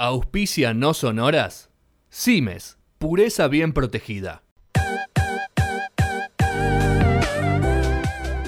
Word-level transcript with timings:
Auspicia 0.00 0.74
no 0.74 0.94
sonoras. 0.94 1.70
Cimes, 2.08 2.78
pureza 2.98 3.48
bien 3.48 3.72
protegida. 3.72 4.44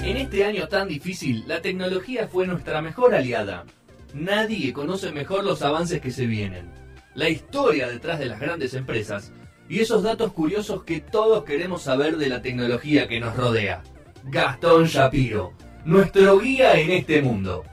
En 0.01 0.15
este 0.15 0.45
año 0.45 0.69
tan 0.69 0.87
difícil, 0.87 1.43
la 1.47 1.61
tecnología 1.61 2.29
fue 2.29 2.47
nuestra 2.47 2.81
mejor 2.81 3.13
aliada. 3.13 3.65
Nadie 4.13 4.71
conoce 4.71 5.11
mejor 5.11 5.43
los 5.43 5.61
avances 5.61 5.99
que 5.99 6.11
se 6.11 6.25
vienen, 6.25 6.71
la 7.15 7.27
historia 7.27 7.89
detrás 7.89 8.19
de 8.19 8.27
las 8.27 8.39
grandes 8.39 8.73
empresas 8.73 9.33
y 9.67 9.81
esos 9.81 10.03
datos 10.03 10.31
curiosos 10.31 10.85
que 10.85 11.01
todos 11.01 11.43
queremos 11.43 11.81
saber 11.81 12.15
de 12.15 12.29
la 12.29 12.41
tecnología 12.41 13.09
que 13.09 13.19
nos 13.19 13.35
rodea. 13.35 13.83
Gastón 14.23 14.85
Shapiro, 14.85 15.51
nuestro 15.83 16.39
guía 16.39 16.79
en 16.79 16.91
este 16.91 17.21
mundo. 17.21 17.65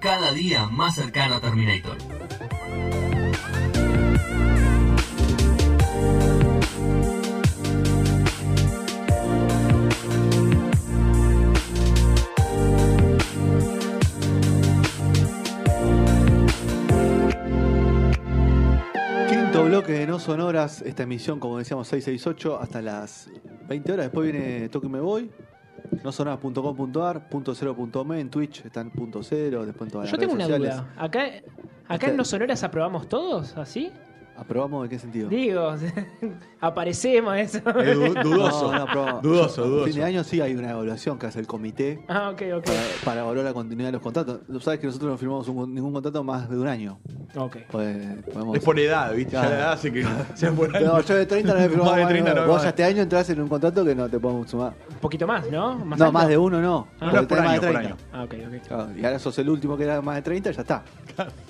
Cada 0.00 0.32
día 0.32 0.66
más 0.66 0.94
cercano 0.94 1.34
a 1.34 1.40
Terminator. 1.40 1.96
Quinto 19.28 19.64
bloque 19.64 19.92
de 19.92 20.06
No 20.06 20.20
Sonoras, 20.20 20.82
esta 20.82 21.02
emisión, 21.02 21.40
como 21.40 21.58
decíamos, 21.58 21.88
668 21.88 22.60
hasta 22.60 22.80
las 22.80 23.28
20 23.66 23.92
horas. 23.92 24.06
Después 24.06 24.32
viene 24.32 24.68
Toque 24.68 24.88
Me 24.88 25.00
Voy. 25.00 25.28
No 26.04 26.12
sonoras.com.ar, 26.12 27.28
punto 27.28 27.54
cero 27.54 27.74
punto 27.74 28.04
me, 28.04 28.20
en 28.20 28.30
Twitch 28.30 28.64
están 28.64 28.90
punto 28.90 29.22
cero, 29.22 29.64
después 29.66 29.88
en 29.88 29.92
todas 29.92 30.10
Yo 30.10 30.16
las 30.16 30.20
tengo 30.20 30.34
redes 30.34 30.48
una 30.48 30.56
sociales. 30.56 30.76
duda. 30.96 31.04
Acá, 31.04 31.24
acá 31.88 32.06
en 32.10 32.16
Los 32.16 32.28
Sonoras 32.28 32.62
aprobamos 32.62 33.08
todos, 33.08 33.56
¿así? 33.56 33.90
¿Aprobamos 34.38 34.84
en 34.84 34.90
qué 34.90 34.98
sentido? 35.00 35.28
Digo, 35.28 35.74
aparecemos 36.60 37.36
eso. 37.36 37.58
Es 37.80 37.94
du- 37.96 38.14
dudoso. 38.22 38.70
No, 38.72 38.78
no, 38.78 38.82
aprobamos. 38.84 39.22
Dudoso, 39.22 39.62
A 39.64 39.66
dudoso. 39.66 39.86
fin 39.86 39.96
de 39.96 40.04
año 40.04 40.22
sí 40.24 40.40
hay 40.40 40.54
una 40.54 40.70
evaluación 40.70 41.18
que 41.18 41.26
hace 41.26 41.40
el 41.40 41.46
comité 41.46 42.04
Ah, 42.08 42.30
ok, 42.30 42.42
ok. 42.58 42.64
para, 42.66 42.78
para 43.04 43.20
evaluar 43.22 43.44
la 43.46 43.52
continuidad 43.52 43.88
de 43.88 43.92
los 43.92 44.00
contratos. 44.02 44.40
Sabes 44.62 44.78
que 44.80 44.86
nosotros 44.86 45.10
no 45.10 45.18
firmamos 45.18 45.48
un- 45.48 45.74
ningún 45.74 45.92
contrato 45.92 46.22
más 46.22 46.48
de 46.48 46.56
un 46.56 46.68
año. 46.68 46.98
Ok. 47.36 47.56
Pues, 47.70 47.96
podemos- 48.32 48.56
Es 48.56 48.62
por 48.64 48.78
edad, 48.78 49.12
¿viste? 49.14 49.32
Ya 49.32 49.40
Claro. 49.40 49.54
la 49.54 49.60
edad 49.60 49.72
hace 49.72 49.92
que 49.92 50.06
sea 50.34 50.52
por 50.52 50.76
año. 50.76 50.86
No, 50.86 51.00
yo 51.00 51.14
de 51.16 51.26
30 51.26 51.54
no 51.54 51.60
me 51.60 51.68
firmamos 51.68 51.86
Más 51.92 51.96
de 51.96 52.02
más 52.04 52.12
30 52.12 52.34
no, 52.34 52.46
Vos 52.46 52.62
ya 52.62 52.68
este 52.68 52.84
año 52.84 53.02
entras 53.02 53.30
en 53.30 53.40
un 53.42 53.48
contrato 53.48 53.84
que 53.84 53.94
no 53.94 54.08
te 54.08 54.20
podemos 54.20 54.48
sumar. 54.50 54.72
Un 54.88 54.96
poquito 54.98 55.26
más, 55.26 55.50
¿no? 55.50 55.74
¿Más 55.84 55.98
no, 55.98 56.04
alto? 56.06 56.12
más 56.12 56.28
de 56.28 56.38
uno 56.38 56.60
no. 56.60 56.88
Ah. 57.00 57.06
No, 57.06 57.12
por 57.12 57.26
tenés 57.26 57.44
más 57.44 57.52
año, 57.54 57.60
de 57.60 57.66
por 57.66 57.76
30. 57.76 57.88
año. 57.88 57.96
Ah, 58.12 58.22
ok, 58.24 58.34
ok. 58.46 58.66
Claro, 58.68 58.88
y 58.96 59.04
ahora 59.04 59.18
sos 59.18 59.36
el 59.38 59.48
último 59.50 59.76
que 59.76 59.84
era 59.84 60.00
más 60.00 60.14
de 60.16 60.22
30, 60.22 60.50
ya 60.52 60.60
está. 60.62 60.82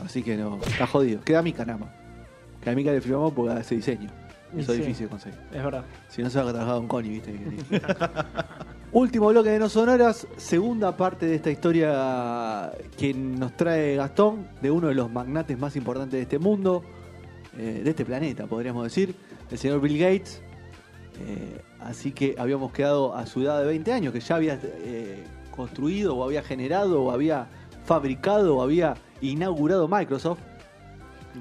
Así 0.04 0.22
que 0.22 0.36
no, 0.38 0.58
está 0.66 0.86
jodido. 0.86 1.20
Queda 1.20 1.42
Mica 1.42 1.64
nada 1.66 1.78
más. 1.78 1.88
Que 2.62 2.70
a 2.70 2.74
Mica 2.74 2.90
le 2.90 3.00
firmamos 3.00 3.32
porque 3.32 3.52
hace 3.52 3.76
diseño. 3.76 4.10
Eso 4.56 4.72
es 4.72 4.78
sí. 4.78 4.82
difícil 4.82 5.06
de 5.06 5.10
conseguir. 5.10 5.38
Es 5.52 5.62
verdad. 5.62 5.84
Si 6.08 6.22
no 6.22 6.30
se 6.30 6.42
va 6.42 6.50
a 6.50 6.52
trabajar 6.52 6.76
con 6.76 6.88
Connie, 6.88 7.10
¿viste? 7.10 7.38
Último 8.92 9.28
bloque 9.28 9.50
de 9.50 9.58
No 9.58 9.68
Sonoras, 9.68 10.26
segunda 10.38 10.96
parte 10.96 11.26
de 11.26 11.34
esta 11.34 11.50
historia 11.50 12.72
que 12.96 13.12
nos 13.12 13.54
trae 13.54 13.96
Gastón, 13.96 14.48
de 14.62 14.70
uno 14.70 14.88
de 14.88 14.94
los 14.94 15.10
magnates 15.12 15.58
más 15.58 15.76
importantes 15.76 16.12
de 16.12 16.22
este 16.22 16.38
mundo, 16.38 16.82
eh, 17.58 17.82
de 17.84 17.90
este 17.90 18.06
planeta, 18.06 18.46
podríamos 18.46 18.84
decir, 18.84 19.14
el 19.50 19.58
señor 19.58 19.82
Bill 19.82 19.98
Gates. 19.98 20.40
Eh, 21.20 21.60
así 21.80 22.12
que 22.12 22.36
habíamos 22.38 22.72
quedado 22.72 23.14
a 23.14 23.26
su 23.26 23.42
edad 23.42 23.60
de 23.60 23.66
20 23.66 23.92
años, 23.92 24.12
que 24.14 24.20
ya 24.20 24.36
había 24.36 24.58
eh, 24.62 25.22
construido 25.50 26.16
o 26.16 26.24
había 26.24 26.42
generado 26.42 27.02
o 27.02 27.10
había 27.10 27.48
fabricado 27.84 28.56
o 28.56 28.62
había 28.62 28.94
inaugurado 29.20 29.86
Microsoft 29.86 30.40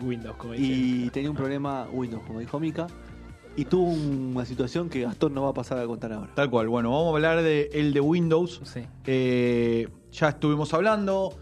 Windows, 0.02 0.35
como 0.38 0.53
y 0.55 1.09
tenía 1.11 1.30
un 1.30 1.35
problema 1.35 1.88
Windows, 1.91 2.23
como 2.25 2.39
dijo 2.39 2.59
Mika, 2.59 2.88
y 3.55 3.66
tuvo 3.66 3.91
una 3.91 4.45
situación 4.45 4.89
que 4.89 5.02
Gastón 5.02 5.33
no 5.33 5.44
va 5.44 5.49
a 5.49 5.53
pasar 5.53 5.79
a 5.79 5.85
contar 5.88 6.13
ahora. 6.13 6.31
Tal 6.35 6.49
cual. 6.49 6.67
Bueno, 6.67 6.91
vamos 6.91 7.07
a 7.07 7.16
hablar 7.16 7.41
de 7.41 7.69
el 7.73 7.94
de 7.94 7.99
Windows. 8.02 8.62
Sí. 8.63 8.81
Eh, 9.06 9.88
ya 10.12 10.29
estuvimos 10.29 10.73
hablando. 10.73 11.34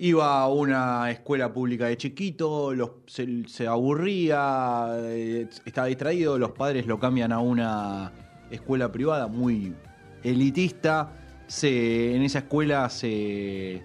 Iba 0.00 0.40
a 0.42 0.48
una 0.48 1.10
escuela 1.10 1.52
pública 1.52 1.86
de 1.86 1.96
chiquito, 1.96 2.72
los- 2.72 2.92
se, 3.06 3.48
se 3.48 3.66
aburría, 3.66 4.86
eh, 5.00 5.48
estaba 5.64 5.88
distraído, 5.88 6.38
los 6.38 6.52
padres 6.52 6.86
lo 6.86 7.00
cambian 7.00 7.32
a 7.32 7.40
una 7.40 8.12
escuela 8.50 8.90
privada 8.92 9.26
muy 9.26 9.74
elitista. 10.22 11.12
Se, 11.48 12.14
en 12.14 12.22
esa 12.22 12.40
escuela 12.40 12.88
se, 12.90 13.82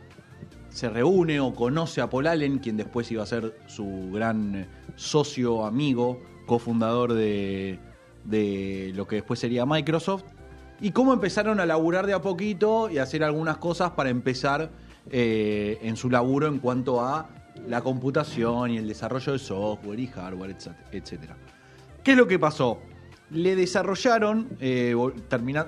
se 0.74 0.90
reúne 0.90 1.40
o 1.40 1.54
conoce 1.54 2.02
a 2.02 2.10
Paul 2.10 2.28
Allen, 2.28 2.58
quien 2.58 2.78
después 2.78 3.10
iba 3.12 3.22
a 3.22 3.28
ser 3.28 3.56
su 3.68 4.10
gran 4.12 4.68
socio, 4.96 5.66
amigo, 5.66 6.20
cofundador 6.48 7.14
de, 7.14 7.80
de 8.24 8.92
lo 8.96 9.08
que 9.08 9.18
después 9.18 9.40
sería 9.40 9.68
Microsoft. 9.68 10.24
Y 10.82 10.92
cómo 10.92 11.14
empezaron 11.14 11.60
a 11.60 11.68
laburar 11.68 12.08
de 12.08 12.14
a 12.14 12.22
poquito 12.22 12.90
y 12.90 12.98
a 12.98 13.04
hacer 13.04 13.24
algunas 13.24 13.58
cosas 13.58 13.92
para 13.92 14.10
empezar 14.10 14.72
eh, 15.12 15.78
en 15.84 15.96
su 15.96 16.10
laburo 16.10 16.48
en 16.48 16.58
cuanto 16.58 17.02
a 17.02 17.30
la 17.68 17.82
computación 17.82 18.72
y 18.72 18.78
el 18.78 18.88
desarrollo 18.88 19.34
de 19.34 19.40
software 19.40 20.00
y 20.00 20.08
hardware, 20.08 20.56
etc-. 20.92 21.36
¿Qué 22.04 22.12
es 22.12 22.18
lo 22.18 22.28
que 22.28 22.40
pasó? 22.40 22.80
Le 23.30 23.56
desarrollaron, 23.56 24.50
eh, 24.60 24.96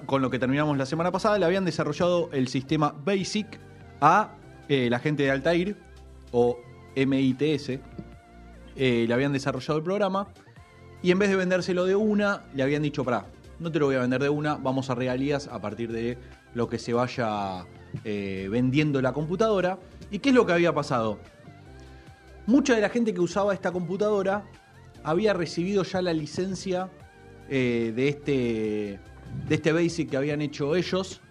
con 0.07 0.23
lo 0.23 0.31
que 0.31 0.39
terminamos 0.39 0.77
la 0.77 0.87
semana 0.87 1.11
pasada, 1.11 1.37
le 1.37 1.45
habían 1.45 1.63
desarrollado 1.63 2.29
el 2.33 2.47
sistema 2.47 2.95
BASIC 3.05 3.59
a 4.01 4.31
eh, 4.67 4.89
la 4.89 4.99
gente 4.99 5.23
de 5.23 5.31
Altair 5.31 5.75
o 6.31 6.57
MITS. 6.95 7.79
Eh, 8.77 9.05
le 9.07 9.13
habían 9.13 9.31
desarrollado 9.31 9.77
el 9.77 9.83
programa 9.83 10.27
y 11.01 11.11
en 11.11 11.19
vez 11.19 11.29
de 11.29 11.35
vendérselo 11.35 11.85
de 11.85 11.95
una, 11.95 12.43
le 12.53 12.63
habían 12.63 12.81
dicho, 12.81 13.03
pará, 13.03 13.27
no 13.59 13.71
te 13.71 13.79
lo 13.79 13.85
voy 13.85 13.95
a 13.95 13.99
vender 13.99 14.21
de 14.21 14.29
una, 14.29 14.55
vamos 14.55 14.89
a 14.89 14.95
regalías 14.95 15.47
a 15.47 15.61
partir 15.61 15.91
de 15.91 16.17
lo 16.53 16.67
que 16.67 16.77
se 16.77 16.93
vaya 16.93 17.65
eh, 18.03 18.47
vendiendo 18.51 19.01
la 19.01 19.13
computadora. 19.13 19.79
¿Y 20.11 20.19
qué 20.19 20.29
es 20.29 20.35
lo 20.35 20.45
que 20.45 20.53
había 20.53 20.73
pasado? 20.73 21.19
Mucha 22.47 22.75
de 22.75 22.81
la 22.81 22.89
gente 22.89 23.13
que 23.13 23.21
usaba 23.21 23.53
esta 23.53 23.71
computadora 23.71 24.45
había 25.03 25.33
recibido 25.33 25.83
ya 25.83 26.01
la 26.01 26.13
licencia 26.13 26.89
de, 27.47 28.07
este, 28.07 28.99
de 29.47 29.55
este 29.55 29.71
BASIC 29.71 30.09
que 30.09 30.17
habían 30.17 30.41
hecho 30.41 30.75
ellos. 30.75 31.21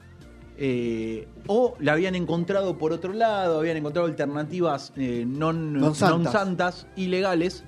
Eh, 0.57 1.27
o 1.47 1.75
la 1.81 1.93
habían 1.93 2.15
encontrado 2.15 2.79
por 2.79 2.93
otro 2.93 3.13
lado, 3.13 3.59
habían 3.59 3.77
encontrado 3.77 4.07
alternativas 4.07 4.93
eh, 4.97 5.25
non, 5.27 5.73
Non 5.75 5.95
santas. 5.95 6.11
non 6.15 6.23
santas, 6.33 6.75
ilegales. 6.97 7.65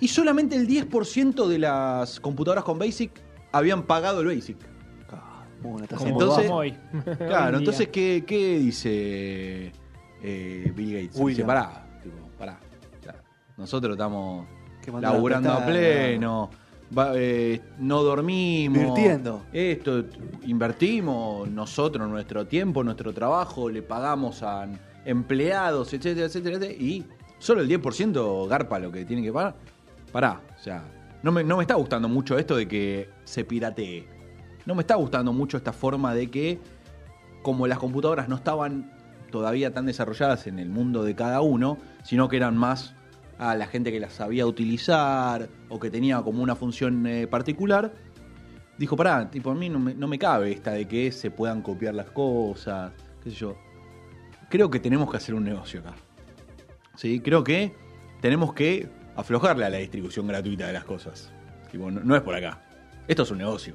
Y 0.00 0.08
solamente 0.08 0.54
el 0.56 0.66
10% 0.66 1.46
de 1.46 1.58
las 1.58 2.20
computadoras 2.20 2.64
con 2.64 2.78
BASIC 2.78 3.10
habían 3.52 3.82
pagado 3.84 4.20
el 4.22 4.28
BASIC. 4.34 4.58
Bueno, 5.60 5.86
Entonces- 5.90 6.46
como 6.46 6.56
hoy. 6.56 6.70
Claro, 7.18 7.56
en 7.58 7.62
entonces. 7.66 7.88
¿qué, 7.88 8.22
qué 8.26 8.58
dice 8.58 9.72
eh, 10.22 10.72
Bill 10.74 10.92
Gates? 10.94 11.18
Uy, 11.20 11.32
dice, 11.32 11.44
pará, 11.44 11.84
tipo, 12.02 12.14
pará. 12.38 12.60
O 13.00 13.02
sea, 13.02 13.14
nosotros 13.56 13.94
estamos 13.94 14.46
laburando 15.00 15.52
a 15.52 15.66
pleno, 15.66 16.50
va- 16.96 17.12
eh, 17.14 17.60
no 17.78 18.02
dormimos. 18.02 18.78
Invirtiendo. 18.78 19.42
Esto, 19.52 20.04
invertimos 20.46 21.48
nosotros 21.50 22.08
nuestro 22.08 22.46
tiempo, 22.46 22.84
nuestro 22.84 23.12
trabajo, 23.12 23.68
le 23.70 23.82
pagamos 23.82 24.42
a 24.42 24.66
empleados, 25.04 25.92
etcétera, 25.94 26.26
etcétera, 26.26 26.56
etcétera, 26.56 26.80
y 26.82 27.04
solo 27.38 27.60
el 27.62 27.68
10% 27.68 28.46
garpa 28.48 28.78
lo 28.78 28.92
que 28.92 29.04
tiene 29.04 29.22
que 29.22 29.32
pagar. 29.32 29.54
Pará, 30.12 30.40
o 30.58 30.62
sea, 30.62 30.82
no 31.22 31.32
me, 31.32 31.42
no 31.44 31.56
me 31.56 31.62
está 31.62 31.74
gustando 31.74 32.08
mucho 32.08 32.38
esto 32.38 32.56
de 32.56 32.66
que 32.68 33.08
se 33.24 33.44
piratee. 33.44 34.06
No 34.66 34.74
me 34.74 34.82
está 34.82 34.96
gustando 34.96 35.32
mucho 35.32 35.56
esta 35.56 35.72
forma 35.72 36.14
de 36.14 36.30
que, 36.30 36.58
como 37.42 37.66
las 37.66 37.78
computadoras 37.78 38.28
no 38.28 38.36
estaban 38.36 38.92
todavía 39.30 39.72
tan 39.72 39.86
desarrolladas 39.86 40.46
en 40.46 40.58
el 40.58 40.68
mundo 40.68 41.02
de 41.04 41.14
cada 41.14 41.40
uno, 41.40 41.78
sino 42.02 42.28
que 42.28 42.36
eran 42.36 42.56
más 42.56 42.94
a 43.38 43.54
la 43.54 43.66
gente 43.66 43.92
que 43.92 44.00
las 44.00 44.12
sabía 44.14 44.46
utilizar 44.46 45.48
o 45.68 45.78
que 45.78 45.90
tenía 45.90 46.22
como 46.22 46.42
una 46.42 46.56
función 46.56 47.06
eh, 47.06 47.26
particular, 47.26 47.92
dijo, 48.78 48.96
pará, 48.96 49.30
tipo, 49.30 49.50
a 49.50 49.54
mí 49.54 49.68
no 49.68 49.78
me, 49.78 49.94
no 49.94 50.08
me 50.08 50.18
cabe 50.18 50.52
esta 50.52 50.72
de 50.72 50.86
que 50.86 51.12
se 51.12 51.30
puedan 51.30 51.62
copiar 51.62 51.94
las 51.94 52.10
cosas, 52.10 52.92
qué 53.22 53.30
sé 53.30 53.36
yo. 53.36 53.56
Creo 54.48 54.70
que 54.70 54.80
tenemos 54.80 55.10
que 55.10 55.16
hacer 55.16 55.34
un 55.34 55.44
negocio 55.44 55.80
acá. 55.80 55.94
¿Sí? 56.96 57.20
Creo 57.20 57.44
que 57.44 57.74
tenemos 58.20 58.54
que 58.54 58.88
aflojarle 59.14 59.64
a 59.64 59.70
la 59.70 59.78
distribución 59.78 60.26
gratuita 60.26 60.66
de 60.66 60.72
las 60.72 60.84
cosas. 60.84 61.30
Tipo, 61.70 61.90
no, 61.90 62.00
no 62.00 62.16
es 62.16 62.22
por 62.22 62.34
acá. 62.34 62.62
Esto 63.06 63.22
es 63.22 63.30
un 63.30 63.38
negocio. 63.38 63.74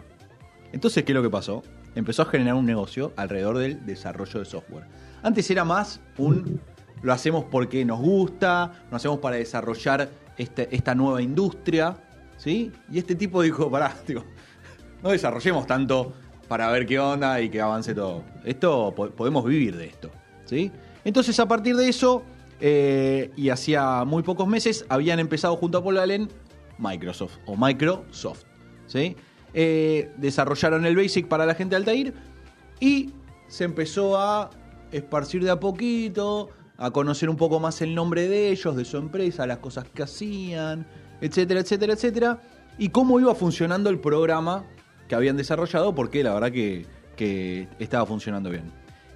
Entonces, 0.72 1.04
¿qué 1.04 1.12
es 1.12 1.16
lo 1.16 1.22
que 1.22 1.30
pasó? 1.30 1.64
Empezó 1.96 2.24
a 2.24 2.26
generar 2.26 2.56
un 2.56 2.66
negocio 2.66 3.14
alrededor 3.16 3.60
del 3.60 3.86
desarrollo 3.86 4.40
de 4.40 4.46
software. 4.46 4.86
Antes 5.22 5.50
era 5.52 5.64
más 5.64 6.02
un 6.18 6.60
lo 7.04 7.12
hacemos 7.12 7.44
porque 7.52 7.86
nos 7.86 8.00
gusta, 8.00 8.86
lo 8.90 8.98
hacemos 8.98 9.20
para 9.20 9.36
desarrollar 9.36 10.10
esta 10.38 10.96
nueva 10.96 11.22
industria, 11.22 11.96
¿sí? 12.38 12.72
Y 12.92 12.98
este 12.98 13.16
tipo 13.16 13.42
dijo, 13.42 13.70
pará, 13.70 13.96
no 15.04 15.10
desarrollemos 15.10 15.66
tanto 15.68 16.14
para 16.48 16.70
ver 16.72 16.86
qué 16.86 17.00
onda 17.00 17.40
y 17.42 17.50
que 17.50 17.62
avance 17.62 17.94
todo. 17.94 18.24
Esto, 18.44 18.94
po- 18.96 19.10
podemos 19.10 19.46
vivir 19.46 19.76
de 19.78 19.86
esto, 19.86 20.10
¿sí? 20.46 20.72
Entonces, 21.06 21.40
a 21.40 21.48
partir 21.48 21.76
de 21.76 21.88
eso, 21.90 22.24
eh, 22.62 23.32
y 23.36 23.50
hacía 23.50 24.04
muy 24.06 24.24
pocos 24.24 24.48
meses 24.48 24.86
habían 24.90 25.20
empezado 25.20 25.56
junto 25.58 25.78
a 25.80 25.84
Paul 25.84 25.98
Allen 25.98 26.30
Microsoft 26.78 27.38
o 27.46 27.56
Microsoft. 27.58 28.44
¿sí? 28.88 29.16
Eh, 29.54 30.12
desarrollaron 30.18 30.86
el 30.86 30.96
Basic 30.96 31.28
para 31.28 31.46
la 31.46 31.56
gente 31.56 31.72
de 31.76 31.78
Altair 31.78 32.14
y 32.80 33.12
se 33.48 33.66
empezó 33.66 34.18
a 34.18 34.50
esparcir 34.92 35.44
de 35.44 35.52
a 35.52 35.60
poquito, 35.60 36.50
a 36.78 36.92
conocer 36.92 37.30
un 37.30 37.38
poco 37.38 37.60
más 37.60 37.82
el 37.82 37.96
nombre 37.96 38.28
de 38.28 38.50
ellos, 38.50 38.76
de 38.76 38.86
su 38.86 38.98
empresa, 38.98 39.46
las 39.46 39.60
cosas 39.60 39.86
que 39.94 40.04
hacían, 40.04 40.86
etcétera, 41.22 41.60
etcétera, 41.60 41.94
etcétera, 41.94 42.42
y 42.78 42.90
cómo 42.90 43.20
iba 43.20 43.34
funcionando 43.36 43.90
el 43.90 44.00
programa 44.00 44.66
que 45.08 45.16
habían 45.16 45.38
desarrollado, 45.38 45.94
porque 45.94 46.24
la 46.24 46.34
verdad 46.34 46.52
que, 46.52 46.86
que 47.16 47.68
estaba 47.80 48.06
funcionando 48.06 48.50
bien. 48.50 48.72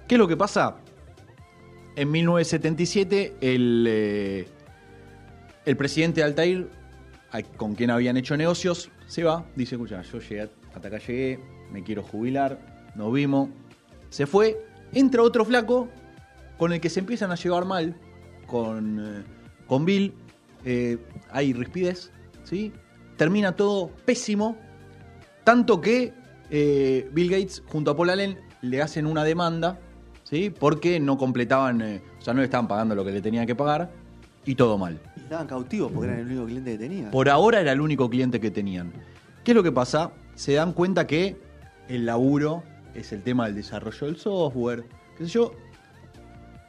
¿Qué 0.06 0.14
es 0.14 0.18
lo 0.18 0.28
que 0.28 0.36
pasa? 0.36 0.76
En 1.96 2.10
1977, 2.10 3.36
el, 3.40 3.84
eh, 3.88 4.48
el 5.64 5.76
presidente 5.76 6.20
de 6.20 6.26
Altair, 6.26 6.70
con 7.56 7.74
quien 7.74 7.90
habían 7.90 8.16
hecho 8.16 8.36
negocios, 8.36 8.90
se 9.06 9.24
va, 9.24 9.44
dice, 9.56 9.74
escucha, 9.74 10.02
yo 10.02 10.20
llegué, 10.20 10.48
hasta 10.74 10.88
acá 10.88 10.98
llegué, 10.98 11.40
me 11.72 11.82
quiero 11.82 12.02
jubilar, 12.02 12.58
nos 12.94 13.12
vimos, 13.12 13.50
se 14.10 14.26
fue, 14.26 14.64
entra 14.92 15.22
otro 15.22 15.44
flaco 15.44 15.88
con 16.58 16.72
el 16.72 16.80
que 16.80 16.90
se 16.90 17.00
empiezan 17.00 17.30
a 17.30 17.36
llevar 17.36 17.64
mal, 17.64 17.96
con, 18.46 18.98
eh, 18.98 19.24
con 19.66 19.84
Bill, 19.84 20.12
eh, 20.64 20.98
hay 21.30 21.52
rispidez, 21.52 22.10
¿sí? 22.44 22.72
Termina 23.16 23.52
todo 23.52 23.90
pésimo, 24.04 24.56
tanto 25.44 25.80
que 25.80 26.12
eh, 26.50 27.08
Bill 27.12 27.30
Gates 27.30 27.62
junto 27.68 27.92
a 27.92 27.96
Paul 27.96 28.10
Allen 28.10 28.38
le 28.60 28.82
hacen 28.82 29.06
una 29.06 29.24
demanda, 29.24 29.78
¿sí? 30.24 30.50
Porque 30.50 31.00
no 31.00 31.16
completaban, 31.16 31.80
o 31.80 32.22
sea, 32.22 32.34
no 32.34 32.40
le 32.40 32.46
estaban 32.46 32.68
pagando 32.68 32.94
lo 32.94 33.04
que 33.04 33.12
le 33.12 33.22
tenían 33.22 33.46
que 33.46 33.54
pagar 33.54 33.90
y 34.44 34.54
todo 34.54 34.76
mal. 34.76 35.00
Y 35.16 35.20
estaban 35.20 35.46
cautivos 35.46 35.92
porque 35.92 36.08
eran 36.08 36.20
el 36.20 36.26
único 36.26 36.46
cliente 36.46 36.72
que 36.72 36.78
tenían. 36.78 37.10
Por 37.10 37.28
ahora 37.28 37.60
era 37.60 37.72
el 37.72 37.80
único 37.80 38.10
cliente 38.10 38.40
que 38.40 38.50
tenían. 38.50 38.92
¿Qué 39.44 39.52
es 39.52 39.56
lo 39.56 39.62
que 39.62 39.72
pasa? 39.72 40.12
Se 40.34 40.54
dan 40.54 40.72
cuenta 40.72 41.06
que 41.06 41.36
el 41.88 42.06
laburo 42.06 42.62
es 42.94 43.12
el 43.12 43.22
tema 43.22 43.46
del 43.46 43.54
desarrollo 43.54 44.06
del 44.06 44.16
software, 44.16 44.84
qué 45.16 45.24
sé 45.24 45.30
yo, 45.30 45.52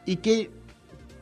y 0.06 0.18
que 0.18 0.52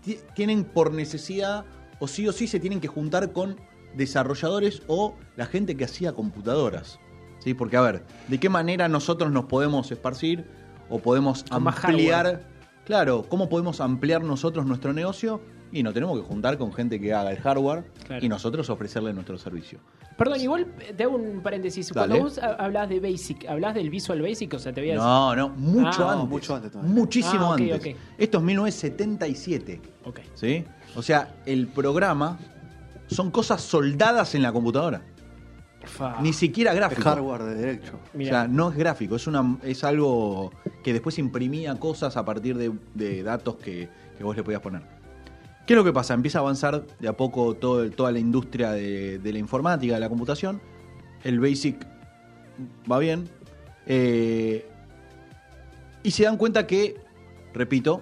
ti- 0.04 0.20
tienen 0.36 0.64
por 0.64 0.94
necesidad, 0.94 1.66
o 2.00 2.08
sí 2.08 2.28
o 2.28 2.32
sí 2.32 2.48
se 2.48 2.60
tienen 2.60 2.80
que 2.80 2.88
juntar 2.88 3.32
con 3.32 3.58
desarrolladores 3.96 4.82
o 4.88 5.16
la 5.36 5.46
gente 5.46 5.76
que 5.76 5.86
hacía 5.86 6.14
computadoras. 6.14 7.00
¿Sí? 7.40 7.54
Porque, 7.54 7.78
a 7.78 7.82
ver, 7.82 8.04
¿de 8.28 8.40
qué 8.40 8.50
manera 8.50 8.88
nosotros 8.88 9.32
nos 9.32 9.46
podemos 9.46 9.92
esparcir 9.92 10.46
o 10.90 11.00
podemos 11.00 11.44
Con 11.44 11.68
ampliar? 11.68 12.48
Claro, 12.86 13.26
¿cómo 13.28 13.50
podemos 13.50 13.82
ampliar 13.82 14.24
nosotros 14.24 14.66
nuestro 14.66 14.94
negocio? 14.94 15.42
Y 15.72 15.84
nos 15.84 15.94
tenemos 15.94 16.18
que 16.20 16.26
juntar 16.26 16.58
con 16.58 16.72
gente 16.74 17.00
que 17.00 17.14
haga 17.14 17.32
el 17.32 17.38
hardware 17.40 17.84
Claro. 18.06 18.26
y 18.26 18.30
nosotros 18.30 18.70
ofrecerle 18.70 19.14
nuestro 19.14 19.38
servicio. 19.38 19.80
Perdón, 20.18 20.42
igual 20.42 20.68
eh, 20.80 20.94
te 20.98 21.04
hago 21.04 21.16
un 21.16 21.42
paréntesis. 21.42 21.92
Dale. 21.94 22.08
Cuando 22.08 22.24
vos 22.26 22.38
ha- 22.40 22.56
hablas 22.56 22.90
de 22.90 23.00
Basic, 23.00 23.46
¿hablas 23.48 23.76
del 23.76 23.90
Visual 23.90 24.22
Basic? 24.22 24.54
O 24.56 24.60
sea, 24.60 24.74
te 24.74 24.82
voy 24.82 24.90
a 24.90 24.94
decir. 24.94 25.06
No, 25.08 25.36
no, 25.36 25.50
mucho 25.50 26.10
Ah, 26.10 26.14
antes. 26.14 26.30
mucho 26.30 26.56
antes 26.56 26.72
todavía. 26.72 26.92
Muchísimo 26.94 27.46
Ah, 27.52 27.56
ok, 27.56 27.62
antes. 27.62 27.94
ok. 27.94 28.00
Esto 28.18 28.38
es 28.40 28.44
1977. 28.44 29.82
Ok. 30.06 30.20
¿Sí? 30.34 30.66
O 30.96 31.02
sea, 31.02 31.36
el 31.46 31.68
programa 31.68 32.38
son 33.08 33.30
cosas 33.32 33.62
soldadas 33.62 34.34
en 34.36 34.42
la 34.42 34.52
computadora. 34.52 35.02
Fa. 35.86 36.20
Ni 36.22 36.34
siquiera 36.34 36.72
El 36.72 36.78
gráfico. 36.78 37.04
hardware 37.04 37.44
de 37.44 37.56
derecho. 37.56 38.00
O 38.14 38.22
sea, 38.22 38.48
no 38.48 38.70
es 38.72 38.76
gráfico, 38.76 39.16
es, 39.16 39.26
una, 39.28 39.58
es 39.64 39.84
algo 39.86 40.52
que 40.84 40.92
después 40.92 41.18
imprimía 41.18 41.76
cosas 41.80 42.18
a 42.18 42.26
partir 42.26 42.58
de, 42.58 42.74
de 42.94 43.24
datos 43.24 43.56
que, 43.56 43.88
que 44.18 44.24
vos 44.24 44.36
le 44.36 44.44
podías 44.44 44.60
poner. 44.62 44.82
¿Qué 45.68 45.74
es 45.74 45.78
lo 45.78 45.84
que 45.84 45.92
pasa? 45.92 46.14
Empieza 46.14 46.40
a 46.40 46.42
avanzar 46.42 46.88
de 46.98 47.08
a 47.10 47.18
poco 47.18 47.54
toda 47.56 48.12
la 48.12 48.20
industria 48.20 48.72
de, 48.72 49.20
de 49.20 49.34
la 49.34 49.38
informática, 49.38 49.96
de 49.96 50.00
la 50.00 50.08
computación. 50.08 50.62
El 51.26 51.42
BASIC 51.42 51.86
va 52.90 53.00
bien. 53.00 53.30
eh, 53.86 54.66
y 56.04 56.12
se 56.12 56.24
dan 56.24 56.38
cuenta 56.38 56.66
que, 56.68 56.96
repito, 57.54 58.02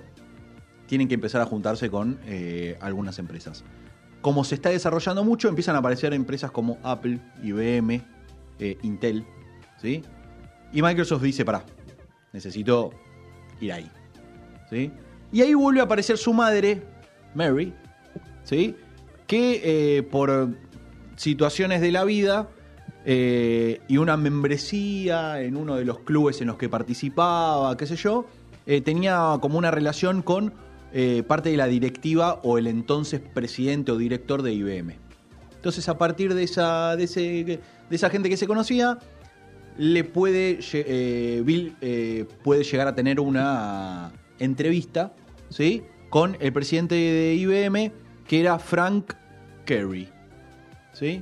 tienen 0.85 1.07
que 1.07 1.15
empezar 1.15 1.41
a 1.41 1.45
juntarse 1.45 1.89
con 1.89 2.19
eh, 2.27 2.77
algunas 2.81 3.17
empresas. 3.17 3.63
Como 4.21 4.43
se 4.43 4.53
está 4.55 4.69
desarrollando 4.69 5.23
mucho, 5.23 5.49
empiezan 5.49 5.75
a 5.75 5.79
aparecer 5.79 6.13
empresas 6.13 6.51
como 6.51 6.77
Apple, 6.83 7.19
IBM, 7.41 8.03
eh, 8.59 8.77
Intel, 8.83 9.25
¿sí? 9.81 10.03
Y 10.71 10.83
Microsoft 10.83 11.23
dice, 11.23 11.43
pará, 11.43 11.65
necesito 12.31 12.91
ir 13.59 13.73
ahí, 13.73 13.89
¿sí? 14.69 14.91
Y 15.31 15.41
ahí 15.41 15.55
vuelve 15.55 15.79
a 15.79 15.85
aparecer 15.85 16.19
su 16.19 16.31
madre, 16.31 16.83
Mary, 17.35 17.73
¿sí? 18.43 18.75
Que 19.27 19.61
eh, 19.97 20.03
por 20.03 20.49
situaciones 21.15 21.81
de 21.81 21.91
la 21.91 22.03
vida 22.03 22.49
eh, 23.05 23.81
y 23.87 23.97
una 23.97 24.17
membresía 24.17 25.41
en 25.41 25.57
uno 25.57 25.75
de 25.75 25.85
los 25.85 25.99
clubes 25.99 26.41
en 26.41 26.47
los 26.47 26.57
que 26.57 26.69
participaba, 26.69 27.75
qué 27.77 27.85
sé 27.85 27.95
yo, 27.95 28.25
eh, 28.65 28.81
tenía 28.81 29.37
como 29.41 29.57
una 29.57 29.69
relación 29.69 30.21
con 30.23 30.53
parte 31.27 31.49
de 31.49 31.57
la 31.57 31.67
directiva 31.67 32.39
o 32.43 32.57
el 32.57 32.67
entonces 32.67 33.19
presidente 33.19 33.91
o 33.91 33.97
director 33.97 34.41
de 34.41 34.53
IBM. 34.53 34.95
Entonces, 35.53 35.89
a 35.89 35.97
partir 35.97 36.33
de 36.33 36.43
esa, 36.43 36.95
de 36.95 37.03
ese, 37.03 37.19
de 37.19 37.61
esa 37.89 38.09
gente 38.09 38.29
que 38.29 38.37
se 38.37 38.47
conocía, 38.47 38.97
le 39.77 40.05
puede, 40.05 40.59
Bill 41.43 41.75
puede 42.45 42.63
llegar 42.63 42.87
a 42.87 42.95
tener 42.95 43.19
una 43.19 44.13
entrevista, 44.39 45.11
¿sí? 45.49 45.83
Con 46.15 46.37
el 46.39 46.53
presidente 46.53 46.95
de 46.95 47.33
IBM, 47.33 47.91
que 48.25 48.39
era 48.39 48.57
Frank 48.57 49.15
Kerry, 49.65 50.07
¿sí? 50.93 51.21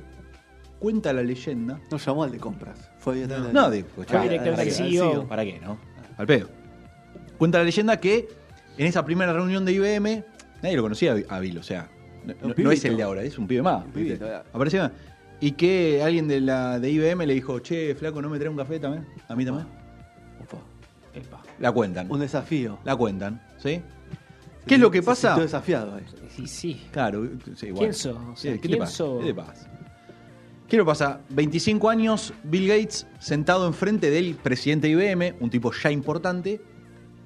Cuenta 0.78 1.12
la 1.12 1.24
leyenda. 1.24 1.80
No 1.90 1.96
llamó 1.96 2.22
al 2.22 2.30
de 2.30 2.38
compras. 2.38 2.92
Fue 3.00 3.26
No, 3.26 3.70
de, 3.70 3.82
Fue 3.82 4.04
directamente 4.04 4.50
¿para 4.52 4.62
al 4.62 4.68
qué? 4.68 4.72
CEO. 4.72 5.26
¿Para 5.26 5.44
qué, 5.44 5.58
no? 5.58 5.78
Al 6.16 6.28
pedo. 6.28 6.48
Cuenta 7.38 7.58
la 7.58 7.64
leyenda 7.64 7.98
que 7.98 8.28
en 8.78 8.86
esa 8.86 9.04
primera 9.04 9.32
reunión 9.32 9.64
de 9.64 9.72
IBM, 9.72 10.24
nadie 10.62 10.76
lo 10.76 10.82
conocía 10.82 11.16
a 11.28 11.40
Bill, 11.40 11.58
o 11.58 11.64
sea, 11.64 11.88
no, 12.56 12.70
es 12.70 12.84
el 12.84 12.96
de 12.96 13.02
ahora, 13.02 13.24
es 13.24 13.36
un 13.36 13.48
pibe 13.48 13.62
más. 13.62 13.84
Un 13.86 13.90
pibito. 13.90 14.24
Apareció. 14.52 14.92
Y 15.40 15.50
que 15.50 16.04
alguien 16.04 16.28
de 16.28 16.40
la 16.40 16.78
de 16.78 16.88
IBM 16.92 17.26
le 17.26 17.34
dijo, 17.34 17.58
che, 17.58 17.96
flaco, 17.96 18.22
¿no 18.22 18.30
me 18.30 18.38
trae 18.38 18.48
un 18.48 18.56
café 18.56 18.78
también? 18.78 19.04
¿A 19.26 19.34
mí 19.34 19.44
también? 19.44 19.66
Opa. 20.40 20.58
Epa. 21.12 21.42
La 21.58 21.72
cuentan. 21.72 22.08
Un 22.12 22.20
desafío. 22.20 22.78
La 22.84 22.94
cuentan, 22.94 23.42
¿sí? 23.58 23.82
¿Qué 24.66 24.74
es 24.76 24.80
lo 24.80 24.90
que 24.90 24.98
Se 24.98 25.04
pasa? 25.06 25.28
sintió 25.28 25.42
desafiado 25.44 25.94
ahí. 25.96 26.04
Sí, 26.30 26.46
sí. 26.46 26.86
Claro, 26.90 27.28
sí, 27.54 27.66
bueno. 27.66 27.78
¿Quién 27.78 27.94
sos? 27.94 28.16
O 28.16 28.36
sea, 28.36 28.52
Sí, 28.52 28.58
¿Qué 28.58 28.62
te 28.62 28.68
¿quién 28.68 28.78
pasa? 28.80 28.92
sos? 28.92 29.20
¿Qué 29.20 29.26
te 29.26 29.34
pasa? 29.34 29.70
¿Qué 30.68 30.76
lo 30.78 30.86
pasa? 30.86 31.20
25 31.28 31.90
años, 31.90 32.32
Bill 32.44 32.66
Gates 32.68 33.06
sentado 33.18 33.66
enfrente 33.66 34.10
del 34.10 34.34
presidente 34.34 34.86
de 34.88 34.92
IBM, 34.94 35.34
un 35.40 35.50
tipo 35.50 35.70
ya 35.72 35.90
importante, 35.90 36.60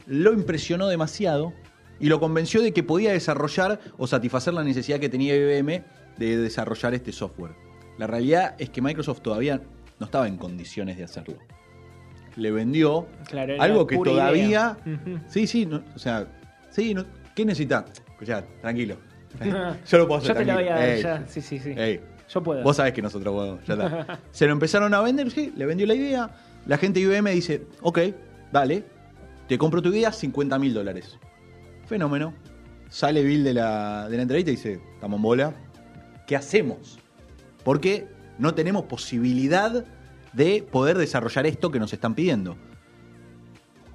lo 0.07 0.33
impresionó 0.33 0.89
demasiado 0.89 1.53
y 2.01 2.09
lo 2.09 2.19
convenció 2.21 2.61
de 2.63 2.73
que 2.73 2.83
podía 2.83 3.13
desarrollar 3.13 3.81
o 3.97 4.07
satisfacer 4.07 4.55
la 4.55 4.65
necesidad 4.65 4.99
que 4.99 5.09
tenía 5.09 5.37
IBM 5.37 5.85
de 6.19 6.37
desarrollar 6.37 6.95
este 6.95 7.13
software. 7.13 7.53
La 7.97 8.07
realidad 8.09 8.57
es 8.59 8.71
que 8.71 8.83
Microsoft 8.83 9.21
todavía 9.23 9.61
no 10.01 10.07
estaba 10.07 10.27
en 10.27 10.37
condiciones 10.37 10.97
de 10.97 11.05
hacerlo. 11.05 11.39
Le 12.37 12.51
vendió 12.51 13.07
Claro, 13.29 13.55
algo 13.61 13.87
que 13.87 13.97
todavía... 13.99 14.45
idea. 14.47 14.79
Sí, 15.29 15.47
sí, 15.47 15.65
no- 15.67 15.83
o 15.95 15.99
sea, 15.99 16.27
sí, 16.71 16.95
no- 16.95 17.05
¿qué 17.39 17.45
necesita? 17.45 17.85
Escuchá, 18.11 18.45
tranquilo. 18.61 18.97
Yo 19.89 19.99
lo 19.99 20.09
puedo 20.09 20.21
hacer 20.21 20.35
Yo 20.35 20.39
te 20.41 20.45
la 20.45 20.55
voy 20.55 20.67
a 20.67 20.75
dar 20.75 20.99
ya. 20.99 21.29
Sí, 21.29 21.41
sí, 21.41 21.61
sí. 21.61 21.73
ey, 21.77 22.01
Yo 22.29 22.43
puedo. 22.43 22.65
Vos 22.65 22.77
sabés 22.77 22.93
que 22.93 23.01
nosotros 23.01 23.33
podemos, 23.33 23.65
ya 23.65 23.75
está. 23.75 24.21
Se 24.33 24.47
lo 24.47 24.53
empezaron 24.53 24.93
a 24.93 25.01
vender, 25.03 25.31
sí, 25.31 25.53
le 25.57 25.65
vendió 25.65 25.87
la 25.87 25.95
idea. 25.95 26.31
La 26.67 26.79
gente 26.79 26.99
de 26.99 27.07
IBM 27.07 27.31
dice, 27.31 27.65
ok, 27.81 28.01
dale, 28.51 28.85
te 29.47 29.57
compro 29.57 29.81
tu 29.81 29.91
idea, 29.91 30.11
50 30.11 30.59
mil 30.59 30.75
dólares. 30.75 31.17
Fenómeno. 31.87 32.35
Sale 32.89 33.23
Bill 33.23 33.45
de 33.45 33.55
la, 33.55 34.09
de 34.09 34.17
la 34.17 34.23
entrevista 34.23 34.51
y 34.51 34.57
dice, 34.57 34.81
estamos 34.95 35.19
en 35.19 35.23
bola. 35.23 35.55
¿Qué 36.27 36.35
hacemos? 36.35 36.99
Porque 37.63 38.09
no 38.39 38.55
tenemos 38.55 38.87
posibilidad 38.87 39.85
de 40.33 40.67
poder 40.69 40.99
desarrollar 40.99 41.47
esto 41.47 41.71
que 41.71 41.79
nos 41.79 41.93
están 41.93 42.17
pidiendo. 42.17 42.57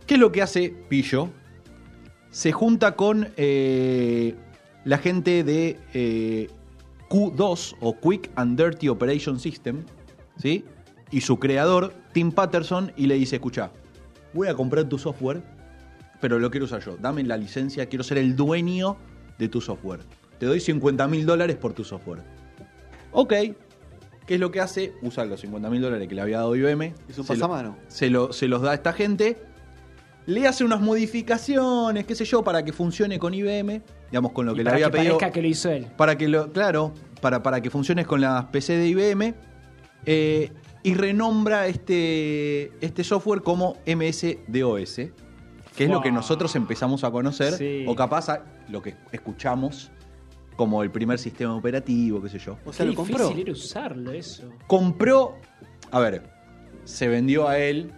¿Qué 0.08 0.14
es 0.14 0.20
lo 0.20 0.32
que 0.32 0.42
hace 0.42 0.70
Pillo? 0.88 1.30
Se 2.34 2.52
junta 2.52 2.96
con 2.96 3.28
eh, 3.38 4.34
la 4.86 4.98
gente 4.98 5.44
de 5.44 5.80
eh, 5.94 6.50
Q2 7.10 7.76
o 7.80 8.00
Quick 8.00 8.32
and 8.36 8.60
Dirty 8.60 8.90
Operation 8.90 9.40
System, 9.40 9.84
¿sí? 10.38 10.66
Y 11.12 11.22
su 11.22 11.38
creador, 11.38 11.94
Tim 12.12 12.32
Patterson, 12.32 12.92
y 12.98 13.06
le 13.06 13.14
dice, 13.16 13.36
escucha, 13.36 13.70
voy 14.34 14.48
a 14.48 14.56
comprar 14.56 14.86
tu 14.90 14.98
software, 14.98 15.44
pero 16.22 16.40
lo 16.40 16.50
quiero 16.50 16.66
usar 16.66 16.84
yo. 16.84 16.98
Dame 17.00 17.22
la 17.24 17.38
licencia, 17.38 17.86
quiero 17.86 18.04
ser 18.04 18.18
el 18.18 18.36
dueño 18.36 18.98
de 19.38 19.48
tu 19.48 19.62
software. 19.62 20.00
Te 20.40 20.48
doy 20.48 20.60
50 20.60 21.08
mil 21.08 21.28
dólares 21.28 21.56
por 21.56 21.74
tu 21.74 21.84
software. 21.84 22.24
Ok. 23.12 23.32
¿Qué 24.26 24.36
es 24.36 24.40
lo 24.40 24.50
que 24.50 24.60
hace? 24.60 24.94
Usa 25.04 25.26
los 25.26 25.40
50 25.42 25.70
mil 25.70 25.82
dólares 25.84 26.08
que 26.08 26.16
le 26.16 26.22
había 26.22 26.38
dado 26.38 26.56
IBM. 26.56 26.96
Es 27.10 27.20
un 27.20 27.26
se 27.26 27.36
lo- 27.36 27.40
pasamano. 27.42 27.78
se, 27.90 28.10
lo- 28.10 28.34
se 28.34 28.48
los 28.48 28.64
da 28.64 28.72
a 28.72 28.74
esta 28.74 28.92
gente. 28.94 29.38
Le 30.26 30.48
hace 30.48 30.64
unas 30.64 30.80
modificaciones, 30.82 32.06
qué 32.06 32.16
sé 32.16 32.26
yo, 32.26 32.44
para 32.44 32.64
que 32.64 32.72
funcione 32.74 33.20
con 33.20 33.34
IBM. 33.34 33.82
digamos, 34.10 34.32
con 34.32 34.46
lo 34.46 34.52
Y 34.54 34.56
que 34.58 34.64
le 34.64 34.70
para 34.70 34.76
había 34.76 34.86
que 34.88 34.92
pedido. 34.98 35.18
parezca 35.18 35.34
que 35.34 35.42
lo 35.42 35.48
hizo 35.48 35.70
él. 35.72 35.88
Para 35.98 36.18
que 36.18 36.28
lo, 36.28 36.52
claro, 36.52 36.94
para, 37.20 37.42
para 37.42 37.62
que 37.62 37.70
funcione 37.70 38.06
con 38.06 38.22
las 38.22 38.46
PC 38.46 38.78
de 38.78 38.88
IBM. 38.88 39.34
eh, 40.06 40.52
y 40.86 40.96
renombra 40.96 41.66
este, 41.68 42.72
este 42.86 43.04
software 43.06 43.42
como 43.42 43.78
MS-DOS, 43.86 44.96
que 45.78 45.84
es 45.86 45.90
lo 45.90 46.02
que 46.02 46.12
nosotros 46.12 46.56
empezamos 46.58 47.06
a 47.06 47.12
conocer, 47.12 47.54
Sí. 47.54 47.86
o 47.88 47.96
capaz 47.96 48.28
a- 48.30 48.44
lo 48.68 48.82
que 48.82 48.96
escuchamos 49.14 49.92
como 50.58 50.84
el 50.84 50.92
primer 50.92 51.18
sistema 51.20 51.56
operativo, 51.56 52.22
qué 52.22 52.28
sé 52.30 52.38
yo. 52.40 52.58
O 52.66 52.74
sea, 52.74 52.86
Qué 52.86 52.92
lo 52.92 52.96
compró. 52.98 53.18
difícil 53.30 53.42
era 53.44 53.52
usarlo 53.54 54.12
eso. 54.12 54.50
Compró, 54.68 55.38
a 55.90 56.00
ver, 56.02 56.24
se 56.84 57.08
vendió 57.08 57.48
a 57.48 57.58
él 57.58 57.92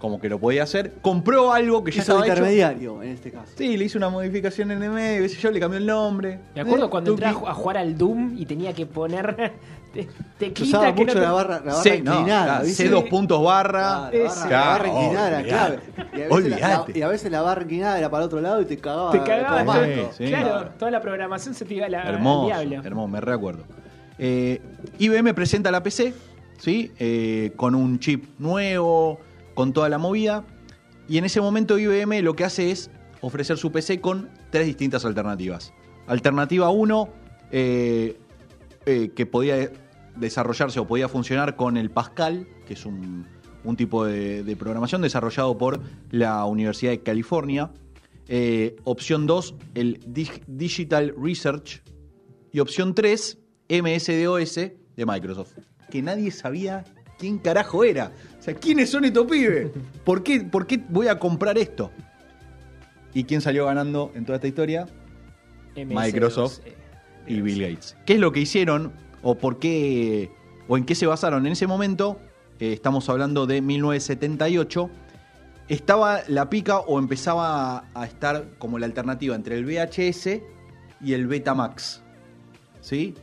como 0.00 0.18
que 0.20 0.28
lo 0.28 0.40
podía 0.40 0.64
hacer, 0.64 0.94
compró 1.02 1.52
algo 1.52 1.84
que 1.84 1.92
ya 1.92 2.02
Hizo 2.02 2.12
estaba 2.12 2.20
hecho. 2.24 2.32
intermediario 2.32 3.02
en 3.02 3.10
este 3.10 3.30
caso. 3.30 3.52
Sí, 3.54 3.76
le 3.76 3.84
hizo 3.84 3.98
una 3.98 4.08
modificación 4.08 4.70
en 4.72 4.82
el 4.82 4.90
medio, 4.90 5.26
yo, 5.26 5.50
le 5.52 5.60
cambió 5.60 5.78
el 5.78 5.86
nombre. 5.86 6.40
Me 6.54 6.62
acuerdo 6.62 6.86
Eh, 6.86 6.90
cuando 6.90 7.10
entré 7.12 7.26
a 7.26 7.34
ju- 7.34 7.46
a 7.48 7.54
jugar 7.54 7.76
al 7.76 7.96
Doom 7.96 8.34
y 8.36 8.46
tenía 8.46 8.72
que 8.72 8.86
poner 8.86 9.52
te- 9.92 10.08
teclita 10.38 10.78
usaba 10.78 10.94
que 10.94 11.02
mucho 11.02 11.14
no 11.14 11.20
te- 11.20 11.26
la 11.26 11.32
barra, 11.32 11.54
la 11.60 11.72
barra 11.74 11.82
Sí, 11.82 11.90
no, 12.02 12.14
inclinada. 12.14 12.44
claro, 12.46 12.64
¿viste? 12.64 12.82
C 12.84 12.88
dos 12.88 13.04
puntos 13.04 13.44
barra. 13.44 14.06
Ah, 14.06 14.10
la 14.10 14.18
barra, 14.22 14.34
la 14.50 14.58
barra 14.58 14.78
Claro, 14.84 14.86
inclinada 15.02 15.28
era 15.28 15.42
clave. 15.42 15.78
Y 16.16 16.20
a, 16.22 16.28
veces 16.28 16.50
la, 16.60 16.84
y 16.94 17.02
a 17.02 17.08
veces 17.08 17.30
la 17.30 17.42
barra 17.42 17.62
inclinada 17.62 17.98
era 17.98 18.10
para 18.10 18.22
el 18.22 18.26
otro 18.26 18.40
lado 18.40 18.62
y 18.62 18.64
te 18.64 18.78
cagaba. 18.78 19.10
Te 19.12 19.22
cagaba. 19.22 19.84
Sí, 19.84 20.00
sí. 20.16 20.24
Claro, 20.28 20.70
toda 20.78 20.90
la 20.90 21.00
programación 21.02 21.54
se 21.54 21.64
te 21.66 21.74
iba 21.74 21.84
a 21.86 21.88
la, 21.90 22.02
Hermoso, 22.08 22.46
diablo. 22.46 22.82
hermoso, 22.82 23.08
me 23.08 23.20
recuerdo. 23.20 23.64
Eh, 24.18 24.60
IBM 24.98 25.34
presenta 25.34 25.70
la 25.70 25.82
PC, 25.82 26.14
¿sí? 26.58 26.90
Eh, 26.98 27.52
con 27.56 27.74
un 27.74 27.98
chip 27.98 28.24
nuevo, 28.38 29.18
con 29.60 29.74
toda 29.74 29.90
la 29.90 29.98
movida. 29.98 30.46
Y 31.06 31.18
en 31.18 31.26
ese 31.26 31.38
momento 31.38 31.78
IBM 31.78 32.22
lo 32.22 32.34
que 32.34 32.44
hace 32.44 32.70
es 32.70 32.90
ofrecer 33.20 33.58
su 33.58 33.70
PC 33.70 34.00
con 34.00 34.30
tres 34.48 34.64
distintas 34.64 35.04
alternativas. 35.04 35.74
Alternativa 36.06 36.70
1, 36.70 37.10
eh, 37.50 38.18
eh, 38.86 39.10
que 39.14 39.26
podía 39.26 39.70
desarrollarse 40.16 40.80
o 40.80 40.86
podía 40.86 41.10
funcionar 41.10 41.56
con 41.56 41.76
el 41.76 41.90
Pascal, 41.90 42.48
que 42.66 42.72
es 42.72 42.86
un, 42.86 43.26
un 43.62 43.76
tipo 43.76 44.06
de, 44.06 44.56
programación 44.58 45.02
desarrollado 45.02 45.58
por 45.58 45.78
la 46.10 46.42
Universidad 46.46 46.92
de 46.92 47.02
California. 47.02 47.70
Eh, 48.28 48.76
opción 48.84 49.26
2, 49.26 49.56
el 49.74 50.00
Dig- 50.06 50.42
Digital 50.46 51.12
Research. 51.22 51.82
Y 52.50 52.60
opción 52.60 52.94
3, 52.94 53.36
MS-DOS 53.68 54.54
de 54.54 55.06
Microsoft. 55.06 55.58
Que 55.90 56.00
nadie 56.00 56.30
sabía 56.30 56.82
quién 57.20 57.38
carajo 57.38 57.84
era. 57.84 58.10
O 58.38 58.42
sea, 58.42 58.54
¿quiénes 58.54 58.90
son 58.90 59.04
estos 59.04 59.26
pibes? 59.26 59.70
¿Por 60.04 60.22
qué, 60.22 60.40
¿Por 60.40 60.66
qué 60.66 60.80
voy 60.88 61.06
a 61.06 61.18
comprar 61.18 61.58
esto? 61.58 61.92
¿Y 63.12 63.24
quién 63.24 63.40
salió 63.40 63.66
ganando 63.66 64.10
en 64.14 64.24
toda 64.24 64.36
esta 64.36 64.48
historia? 64.48 64.86
MS2, 65.76 65.86
Microsoft 65.86 66.60
y 67.26 67.40
Bill 67.40 67.60
Gates. 67.60 67.96
¿Qué 68.06 68.14
es 68.14 68.20
lo 68.20 68.32
que 68.32 68.40
hicieron 68.40 68.92
o 69.22 69.36
por 69.36 69.58
qué 69.58 70.30
o 70.66 70.76
en 70.76 70.84
qué 70.84 70.94
se 70.94 71.06
basaron 71.06 71.46
en 71.46 71.52
ese 71.52 71.66
momento? 71.66 72.18
Eh, 72.58 72.72
estamos 72.72 73.08
hablando 73.08 73.46
de 73.46 73.60
1978. 73.60 74.90
Estaba 75.68 76.20
la 76.26 76.48
pica 76.50 76.78
o 76.78 76.98
empezaba 76.98 77.78
a, 77.78 77.84
a 77.94 78.06
estar 78.06 78.48
como 78.58 78.78
la 78.78 78.86
alternativa 78.86 79.36
entre 79.36 79.56
el 79.56 79.64
VHS 79.64 80.40
y 81.00 81.12
el 81.12 81.26
Betamax. 81.26 82.02
¿Sí? 82.80 83.14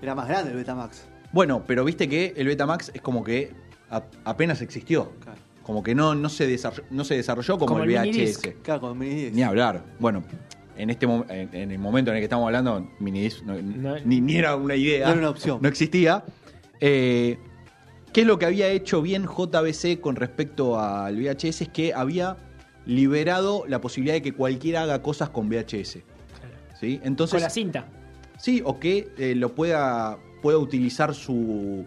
Era 0.00 0.14
más 0.14 0.28
grande 0.28 0.50
el 0.52 0.56
Betamax. 0.56 1.13
Bueno, 1.34 1.64
pero 1.66 1.84
viste 1.84 2.08
que 2.08 2.32
el 2.36 2.46
Betamax 2.46 2.92
es 2.94 3.02
como 3.02 3.22
que 3.24 3.52
a- 3.90 4.04
apenas 4.24 4.62
existió. 4.62 5.10
Claro. 5.20 5.38
Como 5.64 5.82
que 5.82 5.94
no, 5.94 6.14
no, 6.14 6.28
se, 6.28 6.46
desarrolló, 6.46 6.84
no 6.90 7.04
se 7.04 7.16
desarrolló 7.16 7.58
como, 7.58 7.72
Como 7.72 7.84
el 7.84 7.90
el 7.90 7.96
VHS. 7.96 8.06
minidisc. 8.06 8.48
Claro, 8.62 8.80
con 8.82 8.98
mini 8.98 9.14
disc. 9.24 9.34
Ni 9.34 9.42
hablar. 9.42 9.82
Bueno, 9.98 10.22
en 10.76 10.90
este 10.90 11.06
mom- 11.08 11.24
en, 11.28 11.48
en 11.54 11.70
el 11.72 11.78
momento 11.78 12.10
en 12.10 12.16
el 12.16 12.20
que 12.20 12.24
estamos 12.24 12.46
hablando, 12.46 12.88
minidisc 13.00 13.42
no- 13.42 13.60
No- 13.60 13.96
ni, 14.04 14.20
ni 14.20 14.36
era 14.36 14.56
una 14.56 14.76
idea. 14.76 15.06
No 15.06 15.12
era 15.12 15.20
una 15.20 15.30
opción. 15.30 15.58
No 15.60 15.68
existía. 15.68 16.22
Eh, 16.80 17.38
¿Qué 18.12 18.20
es 18.20 18.26
lo 18.26 18.38
que 18.38 18.46
había 18.46 18.68
hecho 18.68 19.02
bien 19.02 19.26
JBC 19.26 20.00
con 20.00 20.14
respecto 20.16 20.78
al 20.78 21.16
VHS? 21.16 21.62
Es 21.62 21.68
que 21.68 21.92
había 21.94 22.36
liberado 22.86 23.64
la 23.66 23.80
posibilidad 23.80 24.14
de 24.14 24.22
que 24.22 24.32
cualquiera 24.32 24.82
haga 24.82 25.02
cosas 25.02 25.30
con 25.30 25.48
VHS. 25.48 25.94
claro. 26.38 26.54
¿sí? 26.78 26.98
Con 26.98 27.06
Entonces, 27.08 27.42
la 27.42 27.50
cinta. 27.50 27.86
Sí, 28.38 28.62
o 28.64 28.78
que 28.78 29.08
eh, 29.18 29.34
lo 29.34 29.54
pueda, 29.54 30.18
pueda 30.44 30.58
utilizar 30.58 31.14
su, 31.14 31.86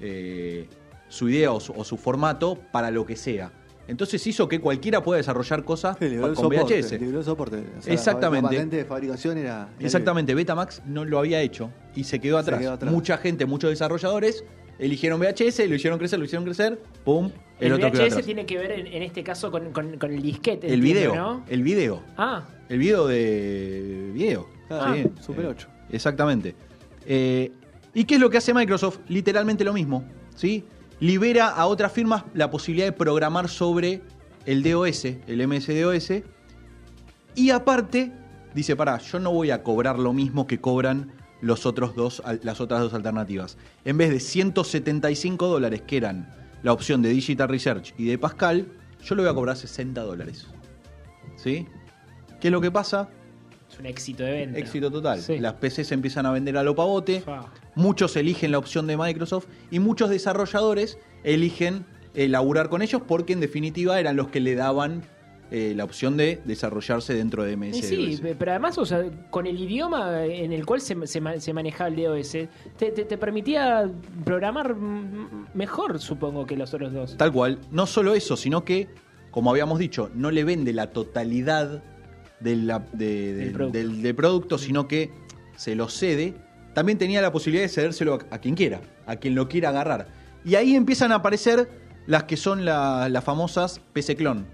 eh, 0.00 0.66
su 1.08 1.28
idea 1.28 1.52
o 1.52 1.60
su, 1.60 1.74
o 1.74 1.84
su 1.84 1.98
formato 1.98 2.58
para 2.72 2.90
lo 2.90 3.04
que 3.04 3.16
sea. 3.16 3.52
Entonces 3.86 4.26
hizo 4.26 4.48
que 4.48 4.60
cualquiera 4.60 5.02
pueda 5.02 5.18
desarrollar 5.18 5.62
cosas 5.62 5.98
Sí, 6.00 6.16
con 6.16 6.34
soporte, 6.34 6.80
VHS. 6.80 6.92
liberó 7.00 7.18
el 7.18 7.24
soporte. 7.26 7.56
O 7.78 7.82
sea, 7.82 7.92
Exactamente. 7.92 8.44
La, 8.44 8.48
patente 8.50 8.76
de 8.76 8.84
fabricación 8.86 9.36
era. 9.36 9.68
era 9.78 9.86
Exactamente, 9.86 10.34
Betamax 10.34 10.80
no 10.86 11.04
lo 11.04 11.18
había 11.18 11.42
hecho 11.42 11.70
y 11.94 12.04
se 12.04 12.18
quedó 12.18 12.36
Se 12.38 12.40
atrás. 12.44 12.60
quedó 12.60 12.72
atrás. 12.72 12.90
Mucha 12.90 13.18
gente, 13.18 13.44
muchos 13.44 13.68
desarrolladores 13.68 14.42
eligieron 14.78 15.20
VHS, 15.20 15.68
lo 15.68 15.74
hicieron 15.74 15.98
crecer, 15.98 16.18
lo 16.18 16.24
hicieron 16.24 16.46
crecer, 16.46 16.80
pum, 17.04 17.30
el, 17.60 17.66
El, 17.66 17.72
otro 17.74 17.90
VHS 17.90 18.24
tiene 18.24 18.46
que 18.46 18.56
ver 18.56 18.70
en, 18.72 18.86
en 18.86 19.02
este 19.02 19.22
caso 19.22 19.50
con, 19.50 19.70
con- 19.72 19.98
con 19.98 20.10
el 20.14 20.22
disquete. 20.22 20.66
El 20.68 20.80
entiendo, 20.80 21.00
video, 21.12 21.14
¿no? 21.14 21.44
el 21.46 21.62
video, 21.62 22.02
Ah, 22.16 22.48
el 22.70 22.78
video 22.78 23.06
de 23.06 24.10
video. 24.14 24.48
Claro, 24.66 24.94
Sí, 24.94 25.04
Super 25.20 25.44
eh, 25.44 25.48
8. 25.48 25.68
Exactamente. 25.90 26.54
Eh, 27.06 27.50
¿Y 27.98 28.04
qué 28.04 28.14
es 28.14 28.20
lo 28.20 28.30
que 28.30 28.38
hace 28.38 28.54
Microsoft? 28.54 29.00
Literalmente 29.08 29.64
lo 29.64 29.72
mismo. 29.72 30.04
¿sí? 30.36 30.64
Libera 31.00 31.48
a 31.48 31.66
otras 31.66 31.90
firmas 31.90 32.22
la 32.32 32.48
posibilidad 32.48 32.86
de 32.86 32.92
programar 32.92 33.48
sobre 33.48 34.02
el 34.46 34.62
DOS, 34.62 35.04
el 35.04 35.48
MS-DOS. 35.48 36.22
Y 37.34 37.50
aparte, 37.50 38.12
dice, 38.54 38.76
pará, 38.76 38.98
yo 38.98 39.18
no 39.18 39.32
voy 39.32 39.50
a 39.50 39.64
cobrar 39.64 39.98
lo 39.98 40.12
mismo 40.12 40.46
que 40.46 40.60
cobran 40.60 41.10
los 41.40 41.66
otros 41.66 41.96
dos, 41.96 42.22
las 42.42 42.60
otras 42.60 42.82
dos 42.82 42.94
alternativas. 42.94 43.58
En 43.84 43.98
vez 43.98 44.10
de 44.10 44.20
175 44.20 45.48
dólares, 45.48 45.82
que 45.84 45.96
eran 45.96 46.32
la 46.62 46.72
opción 46.72 47.02
de 47.02 47.08
Digital 47.08 47.48
Research 47.48 47.94
y 47.98 48.04
de 48.04 48.16
Pascal, 48.16 48.68
yo 49.02 49.16
le 49.16 49.22
voy 49.22 49.30
a 49.32 49.34
cobrar 49.34 49.56
60 49.56 50.00
dólares. 50.02 50.46
¿Sí? 51.34 51.66
¿Qué 52.40 52.46
es 52.46 52.52
lo 52.52 52.60
que 52.60 52.70
pasa? 52.70 53.08
Un 53.78 53.86
éxito 53.86 54.22
de 54.24 54.32
venta. 54.32 54.58
Éxito 54.58 54.90
total. 54.90 55.20
Sí. 55.20 55.38
Las 55.38 55.54
PCs 55.54 55.86
se 55.88 55.94
empiezan 55.94 56.26
a 56.26 56.32
vender 56.32 56.56
a 56.56 56.62
lo 56.62 56.74
pavote. 56.74 57.22
Muchos 57.74 58.16
eligen 58.16 58.50
la 58.52 58.58
opción 58.58 58.86
de 58.86 58.96
Microsoft 58.96 59.46
y 59.70 59.78
muchos 59.78 60.10
desarrolladores 60.10 60.98
eligen 61.24 61.84
eh, 62.14 62.28
laburar 62.28 62.68
con 62.68 62.82
ellos 62.82 63.02
porque 63.06 63.32
en 63.32 63.40
definitiva 63.40 64.00
eran 64.00 64.16
los 64.16 64.28
que 64.28 64.40
le 64.40 64.54
daban 64.54 65.02
eh, 65.50 65.72
la 65.76 65.84
opción 65.84 66.16
de 66.18 66.40
desarrollarse 66.44 67.14
dentro 67.14 67.42
de 67.44 67.56
MS. 67.56 67.76
Sí, 67.80 68.18
pe- 68.20 68.34
pero 68.34 68.50
además, 68.50 68.76
o 68.78 68.84
sea, 68.84 69.04
con 69.30 69.46
el 69.46 69.58
idioma 69.58 70.24
en 70.26 70.52
el 70.52 70.66
cual 70.66 70.80
se, 70.80 70.94
se 71.06 71.22
se 71.40 71.52
manejaba 71.54 71.88
el 71.88 71.96
DOS, 71.96 72.32
te, 72.32 72.48
te- 72.90 73.04
te 73.04 73.16
permitía 73.16 73.90
programar 74.24 74.74
mejor, 75.54 75.98
supongo, 76.00 76.44
que 76.46 76.56
los 76.56 76.74
otros 76.74 76.92
dos. 76.92 77.16
Tal 77.16 77.32
cual. 77.32 77.58
No 77.70 77.86
solo 77.86 78.14
eso, 78.14 78.36
sino 78.36 78.64
que, 78.64 78.88
como 79.30 79.50
habíamos 79.50 79.78
dicho, 79.78 80.10
no 80.14 80.30
le 80.30 80.44
vende 80.44 80.72
la 80.72 80.90
totalidad 80.90 81.82
de 82.40 82.56
la- 82.56 82.78
de- 82.92 83.34
de- 83.34 83.34
Del 83.34 83.52
producto. 83.52 83.78
del, 83.78 84.02
del 84.02 84.14
producto, 84.14 84.58
sino 84.58 84.86
que 84.88 85.10
se 85.56 85.74
lo 85.74 85.88
cede. 85.88 86.34
También 86.74 86.98
tenía 86.98 87.20
la 87.20 87.32
posibilidad 87.32 87.64
de 87.64 87.68
cedérselo 87.68 88.14
a, 88.14 88.34
a 88.34 88.38
quien 88.38 88.54
quiera, 88.54 88.80
a 89.06 89.16
quien 89.16 89.34
lo 89.34 89.48
quiera 89.48 89.70
agarrar. 89.70 90.08
Y 90.44 90.54
ahí 90.54 90.74
empiezan 90.74 91.10
a 91.12 91.16
aparecer 91.16 91.68
las 92.06 92.24
que 92.24 92.36
son 92.36 92.64
la- 92.64 93.08
las 93.08 93.24
famosas 93.24 93.80
PC 93.92 94.16
Clon. 94.16 94.46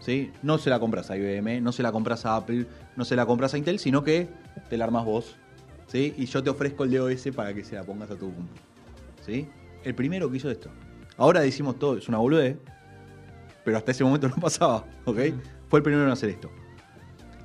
¿sí? 0.00 0.30
No 0.42 0.58
se 0.58 0.68
la 0.68 0.78
compras 0.80 1.10
a 1.10 1.16
IBM, 1.16 1.60
no 1.60 1.72
se 1.72 1.82
la 1.82 1.92
compras 1.92 2.26
a 2.26 2.36
Apple, 2.36 2.66
no 2.96 3.04
se 3.04 3.14
la 3.16 3.24
compras 3.24 3.54
a 3.54 3.58
Intel, 3.58 3.78
sino 3.78 4.02
que 4.04 4.28
te 4.68 4.76
la 4.76 4.84
armas 4.84 5.04
vos. 5.04 5.36
¿sí? 5.86 6.12
Y 6.18 6.26
yo 6.26 6.42
te 6.42 6.50
ofrezco 6.50 6.84
el 6.84 6.90
DOS 6.90 7.28
para 7.34 7.54
que 7.54 7.62
se 7.64 7.76
la 7.76 7.84
pongas 7.84 8.10
a 8.10 8.16
tu 8.16 8.26
compu. 8.34 8.52
¿sí? 9.24 9.48
El 9.84 9.94
primero 9.94 10.30
que 10.30 10.36
hizo 10.38 10.50
esto. 10.50 10.70
Ahora 11.16 11.40
decimos 11.40 11.78
todo, 11.78 11.96
es 11.98 12.08
una 12.08 12.18
boludez, 12.18 12.56
pero 13.64 13.76
hasta 13.76 13.92
ese 13.92 14.02
momento 14.04 14.28
no 14.28 14.36
pasaba, 14.36 14.84
¿ok? 15.04 15.18
Fue 15.68 15.78
el 15.78 15.82
primero 15.82 16.04
en 16.04 16.10
hacer 16.10 16.30
esto. 16.30 16.50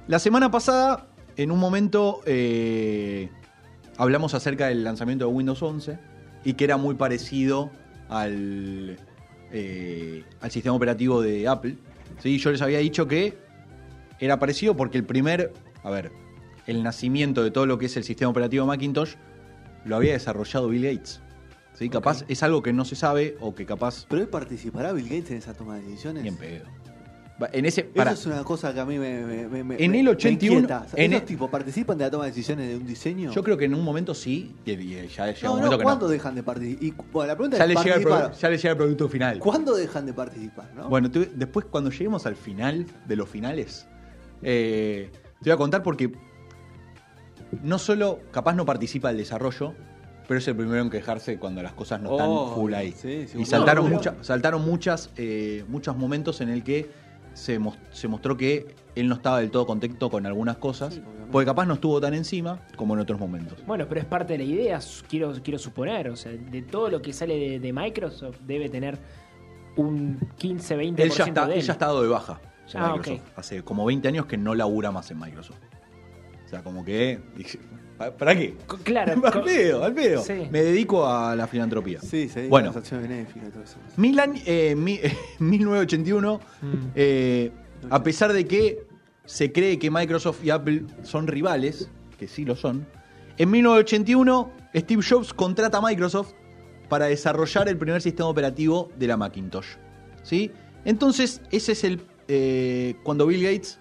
La 0.08 0.20
semana 0.20 0.50
pasada, 0.50 1.08
en 1.36 1.52
un 1.52 1.60
momento, 1.60 2.22
eh, 2.26 3.30
hablamos 3.98 4.34
acerca 4.34 4.68
del 4.68 4.86
lanzamiento 4.86 5.28
de 5.28 5.34
Windows 5.34 5.62
11 5.62 6.00
y 6.46 6.54
que 6.54 6.64
era 6.64 6.78
muy 6.78 6.96
parecido 6.96 7.72
al, 8.08 8.98
eh, 9.52 10.24
al 10.40 10.52
sistema 10.52 10.76
operativo 10.76 11.22
de 11.22 11.46
Apple. 11.50 11.76
¿sí? 12.24 12.38
Yo 12.38 12.52
les 12.52 12.62
había 12.62 12.80
dicho 12.80 13.06
que 13.06 13.38
era 14.20 14.40
parecido 14.40 14.78
porque 14.78 14.98
el 14.98 15.04
primer, 15.04 15.52
a 15.84 15.90
ver, 15.90 16.14
el 16.68 16.84
nacimiento 16.84 17.44
de 17.44 17.52
todo 17.52 17.66
lo 17.66 17.78
que 17.78 17.88
es 17.88 17.98
el 17.98 18.06
sistema 18.06 18.32
operativo 18.32 18.66
Macintosh 18.66 19.16
lo 19.84 19.98
había 19.98 20.14
desarrollado 20.14 20.70
Bill 20.70 20.84
Gates. 20.84 21.20
¿sí? 21.74 21.90
Capaz 21.90 22.24
es 22.30 22.44
algo 22.44 22.64
que 22.64 22.72
no 22.72 22.86
se 22.86 22.96
sabe 22.96 23.36
o 23.42 23.56
que 23.56 23.66
capaz 23.66 24.06
Pero 24.08 24.22
él 24.22 24.30
participará 24.30 24.94
Bill 24.94 25.10
Gates 25.10 25.32
en 25.32 25.38
esa 25.38 25.54
toma 25.54 25.76
de 25.76 25.82
decisiones. 25.82 26.24
ni 26.24 26.30
en 26.30 26.38
pedo. 26.38 26.66
En 27.54 27.66
ese, 27.68 27.92
Eso 27.94 28.10
es 28.10 28.26
una 28.26 28.44
cosa 28.44 28.74
que 28.74 28.80
a 28.80 28.86
mí 28.86 28.98
me. 28.98 29.22
me- 29.22 29.48
me- 29.48 29.64
me- 29.64 29.76
En 29.84 29.92
me- 29.92 30.00
el 30.00 30.06
me 30.06 30.10
81, 30.12 30.56
inquieta. 30.62 30.88
en 30.96 31.12
¿Esos 31.14 31.22
el- 31.22 31.28
tipos 31.28 31.50
participan 31.52 31.96
de 31.96 32.06
la 32.06 32.10
toma 32.10 32.24
de 32.24 32.32
decisiones 32.32 32.68
de 32.68 32.78
un 32.78 32.88
diseño? 32.88 33.32
yo 33.32 33.44
creo 33.44 33.56
que 33.56 33.66
en 33.66 33.76
un 33.76 33.84
momento 33.84 34.16
sí, 34.16 34.56
y, 34.66 34.72
y 34.72 35.08
ya 35.08 35.28
llega 35.28 35.40
No, 35.44 35.54
un 35.54 35.60
no, 35.60 35.66
momento 35.66 35.78
que 35.78 35.84
¿cuándo 35.84 36.06
no. 36.08 36.12
dejan 36.14 36.34
de 36.34 36.42
participar? 36.42 37.06
Bueno, 37.12 37.28
la 37.28 37.36
pregunta 37.36 37.58
Ya 37.58 37.64
es: 37.66 37.70
le, 37.70 37.76
llega 37.76 37.96
el 37.96 38.04
participar. 38.04 38.32
produ- 38.34 38.42
ya 38.42 38.50
le 38.50 38.58
llega 38.58 38.72
el 38.72 38.78
producto 38.78 39.10
final. 39.10 39.40
¿Cuándo 39.40 39.76
dejan 39.76 40.06
de 40.08 40.14
participar? 40.14 40.72
¿no? 40.76 40.90
Bueno, 40.90 41.12
te- 41.12 41.30
después 41.36 41.68
cuando 41.70 41.92
lleguemos 41.92 42.26
al 42.26 42.36
final 42.36 42.88
de 43.08 43.16
los 43.16 43.30
finales, 43.30 43.88
eh, 44.42 45.12
te 45.44 45.50
voy 45.52 45.52
a 45.54 45.58
contar 45.58 45.84
porque 45.84 46.12
no 47.62 47.78
solo 47.78 48.20
capaz 48.32 48.54
no 48.54 48.66
participa 48.66 49.10
del 49.10 49.18
desarrollo, 49.18 49.74
pero 50.28 50.40
es 50.40 50.48
el 50.48 50.56
primero 50.56 50.82
en 50.82 50.90
quejarse 50.90 51.38
cuando 51.38 51.62
las 51.62 51.74
cosas 51.74 52.02
no 52.02 52.12
están 52.14 52.28
Oh, 52.30 52.56
full 52.56 52.74
ahí. 52.74 52.92
sí, 52.94 53.28
sí, 53.28 53.38
y 53.40 53.46
saltaron, 53.46 53.90
mucha- 53.90 54.16
saltaron 54.22 54.66
muchas, 54.66 55.12
eh, 55.18 55.64
muchos 55.68 55.96
momentos 55.96 56.42
en 56.42 56.50
el 56.50 56.64
que 56.64 57.06
se, 57.38 57.60
mos- 57.60 57.78
se 57.92 58.08
mostró 58.08 58.36
que 58.36 58.76
él 58.96 59.08
no 59.08 59.16
estaba 59.16 59.40
del 59.40 59.52
todo 59.52 59.66
contento 59.68 60.10
con 60.10 60.26
algunas 60.26 60.58
cosas, 60.58 61.00
porque 61.32 61.46
capaz 61.46 61.66
no 61.66 61.76
estuvo 61.76 62.02
tan 62.02 62.14
encima 62.16 62.60
como 62.76 62.96
en 62.96 63.00
otros 63.00 63.20
momentos. 63.20 63.64
Bueno, 63.68 63.86
pero 63.88 64.02
es 64.02 64.08
parte 64.08 64.34
de 64.34 64.40
la 64.40 64.44
idea, 64.46 64.80
quiero, 65.08 65.34
quiero 65.44 65.60
suponer. 65.60 66.10
O 66.10 66.16
sea, 66.16 66.32
de 66.32 66.62
todo 66.64 66.90
lo 66.90 67.02
que 67.02 67.14
sale 67.14 67.38
de, 67.38 67.60
de 67.60 67.74
Microsoft 67.74 68.38
debe 68.46 68.70
tener 68.70 68.98
un 69.76 70.20
15-20% 70.40 71.00
Él 71.00 71.12
ya 71.12 71.26
está, 71.26 71.46
de 71.46 71.54
él 71.54 71.60
él. 71.60 71.66
ya 71.66 71.72
ha 71.72 71.76
estado 71.76 72.02
de 72.02 72.08
baja. 72.10 72.42
Ah, 72.74 72.94
Microsoft. 72.98 73.22
Hace 73.38 73.62
como 73.64 73.86
20 73.86 74.08
años 74.08 74.26
que 74.26 74.38
no 74.38 74.56
labura 74.56 74.92
más 74.92 75.12
en 75.12 75.20
Microsoft. 75.20 75.60
O 76.46 76.50
sea, 76.50 76.64
como 76.64 76.84
que. 76.84 77.20
Dije, 77.98 78.12
¿pa- 78.12 78.18
¿Para 78.18 78.36
qué? 78.36 78.56
Claro, 78.84 79.14
al 79.34 79.44
pedo, 79.44 79.84
al 79.84 79.94
pedo. 79.94 80.22
Sí. 80.24 80.48
Me 80.52 80.62
dedico 80.64 81.06
a 81.08 81.36
la 81.36 81.48
filantropía. 81.48 82.00
Sí, 82.02 82.30
se 82.30 82.48
Bueno. 82.48 82.68
las 82.68 82.78
acciones 82.78 83.08
benéficas 83.08 83.50
y 83.50 83.52
todo 83.52 83.64
eso. 83.64 83.78
Mil 83.98 84.20
años- 84.20 84.42
eh, 84.46 84.76
mi- 84.76 85.00
1981, 85.40 86.40
Mm. 86.62 86.74
eh, 86.96 87.52
a 87.90 88.04
pesar 88.04 88.34
de 88.34 88.46
que 88.46 88.86
se 89.26 89.52
cree 89.52 89.78
que 89.80 89.92
Microsoft 89.92 90.44
y 90.44 90.50
Apple 90.50 90.84
son 91.04 91.28
rivales, 91.28 91.90
que 92.18 92.28
sí 92.28 92.46
lo 92.46 92.56
son, 92.56 92.86
en 93.38 93.52
1981 93.52 94.52
Steve 94.76 95.02
Jobs 95.08 95.34
contrata 95.34 95.78
a 95.78 95.82
Microsoft 95.82 96.32
para 96.90 97.06
desarrollar 97.08 97.68
el 97.68 97.78
primer 97.78 98.02
sistema 98.02 98.30
operativo 98.30 98.90
de 98.98 99.08
la 99.08 99.18
Macintosh. 99.18 99.68
¿sí? 100.24 100.52
Entonces, 100.86 101.42
ese 101.52 101.74
es 101.74 101.84
el. 101.84 102.02
eh, 102.30 102.96
cuando 103.04 103.28
Bill 103.28 103.44
Gates 103.44 103.80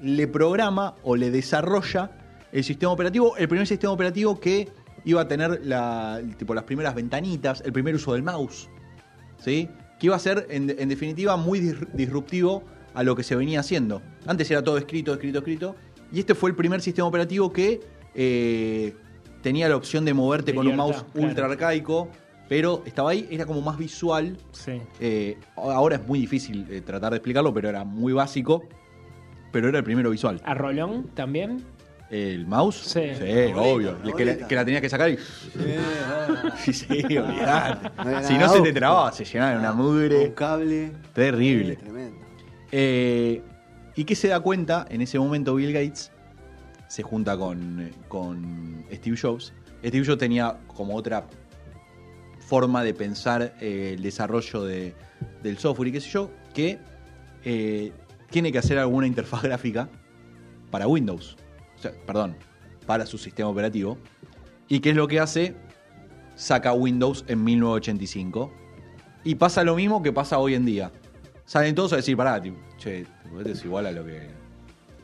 le 0.00 0.26
programa 0.28 0.94
o 1.02 1.16
le 1.16 1.30
desarrolla 1.30 2.10
el 2.56 2.64
sistema 2.64 2.90
operativo, 2.92 3.36
el 3.36 3.48
primer 3.48 3.66
sistema 3.66 3.92
operativo 3.92 4.40
que 4.40 4.68
iba 5.04 5.20
a 5.20 5.28
tener 5.28 5.60
la, 5.64 6.20
tipo, 6.38 6.54
las 6.54 6.64
primeras 6.64 6.94
ventanitas, 6.94 7.62
el 7.66 7.72
primer 7.72 7.94
uso 7.94 8.14
del 8.14 8.22
mouse. 8.22 8.68
¿sí? 9.38 9.68
Que 9.98 10.06
iba 10.06 10.16
a 10.16 10.18
ser, 10.18 10.46
en, 10.48 10.74
en 10.78 10.88
definitiva, 10.88 11.36
muy 11.36 11.60
dis- 11.60 11.86
disruptivo 11.92 12.62
a 12.94 13.02
lo 13.02 13.14
que 13.14 13.22
se 13.22 13.36
venía 13.36 13.60
haciendo. 13.60 14.00
Antes 14.26 14.50
era 14.50 14.64
todo 14.64 14.78
escrito, 14.78 15.12
escrito, 15.12 15.38
escrito. 15.40 15.76
Y 16.10 16.20
este 16.20 16.34
fue 16.34 16.48
el 16.48 16.56
primer 16.56 16.80
sistema 16.80 17.06
operativo 17.06 17.52
que 17.52 17.80
eh, 18.14 18.94
tenía 19.42 19.68
la 19.68 19.76
opción 19.76 20.06
de 20.06 20.14
moverte 20.14 20.52
De 20.52 20.56
con 20.56 20.66
un 20.66 20.76
mouse 20.76 21.04
claro. 21.12 21.28
ultra 21.28 21.46
arcaico, 21.46 22.08
pero 22.48 22.82
estaba 22.86 23.10
ahí, 23.10 23.28
era 23.30 23.44
como 23.44 23.60
más 23.60 23.76
visual. 23.76 24.38
Sí. 24.52 24.80
Eh, 24.98 25.36
ahora 25.56 25.96
es 25.96 26.06
muy 26.06 26.18
difícil 26.20 26.66
eh, 26.70 26.80
tratar 26.80 27.10
de 27.12 27.18
explicarlo, 27.18 27.52
pero 27.52 27.68
era 27.68 27.84
muy 27.84 28.14
básico. 28.14 28.64
Pero 29.52 29.68
era 29.68 29.76
el 29.78 29.84
primero 29.84 30.08
visual. 30.08 30.40
¿A 30.44 30.54
Rolón 30.54 31.08
también? 31.14 31.62
¿El 32.10 32.46
mouse? 32.46 32.76
Sí. 32.76 33.00
obvio. 33.54 33.98
la 34.04 34.12
Que 34.12 34.24
la, 34.24 34.46
que 34.46 34.54
la 34.54 34.64
tenías 34.64 34.80
que 34.80 34.88
sacar 34.88 35.10
y. 35.10 35.16
Sí, 35.18 35.22
Sí, 36.72 36.72
sí, 36.72 37.16
olvidate. 37.18 37.90
No 38.04 38.22
Si 38.22 38.34
no 38.38 38.48
se 38.48 38.60
te 38.60 38.72
trababa, 38.72 39.12
se 39.12 39.24
llenaba 39.24 39.52
de 39.52 39.58
una 39.58 39.72
Un 39.72 39.78
mugre. 39.78 40.32
cable. 40.34 40.92
Terrible. 41.12 41.74
Sí, 41.74 41.80
tremendo. 41.82 42.18
Eh, 42.72 43.42
¿Y 43.96 44.04
qué 44.04 44.14
se 44.14 44.28
da 44.28 44.40
cuenta? 44.40 44.86
En 44.88 45.00
ese 45.00 45.18
momento 45.18 45.54
Bill 45.56 45.72
Gates 45.72 46.12
se 46.88 47.02
junta 47.02 47.36
con, 47.36 47.90
con 48.08 48.84
Steve 48.92 49.16
Jobs. 49.20 49.52
Steve 49.84 50.06
Jobs 50.06 50.18
tenía 50.18 50.56
como 50.68 50.94
otra 50.94 51.26
forma 52.38 52.82
de 52.84 52.94
pensar 52.94 53.54
eh, 53.60 53.94
el 53.96 54.02
desarrollo 54.02 54.62
de- 54.64 54.94
del 55.42 55.58
software 55.58 55.88
y 55.88 55.92
qué 55.92 56.00
sé 56.00 56.10
yo, 56.10 56.30
que 56.54 56.78
eh, 57.44 57.92
tiene 58.30 58.52
que 58.52 58.58
hacer 58.58 58.78
alguna 58.78 59.06
interfaz 59.06 59.42
gráfica 59.42 59.88
para 60.70 60.86
Windows. 60.86 61.36
O 61.78 61.82
sea, 61.82 61.92
perdón, 62.06 62.36
para 62.86 63.06
su 63.06 63.18
sistema 63.18 63.48
operativo. 63.48 63.98
¿Y 64.68 64.80
qué 64.80 64.90
es 64.90 64.96
lo 64.96 65.08
que 65.08 65.20
hace? 65.20 65.54
Saca 66.34 66.72
Windows 66.72 67.24
en 67.28 67.44
1985. 67.44 68.52
Y 69.24 69.34
pasa 69.36 69.64
lo 69.64 69.74
mismo 69.76 70.02
que 70.02 70.12
pasa 70.12 70.38
hoy 70.38 70.54
en 70.54 70.64
día. 70.64 70.92
Salen 71.44 71.74
todos 71.74 71.92
a 71.92 71.96
decir, 71.96 72.16
pará, 72.16 72.40
tipo, 72.40 72.58
che, 72.78 73.00
esto 73.00 73.48
es 73.50 73.64
igual 73.64 73.86
a 73.86 73.92
lo 73.92 74.04
que 74.04 74.28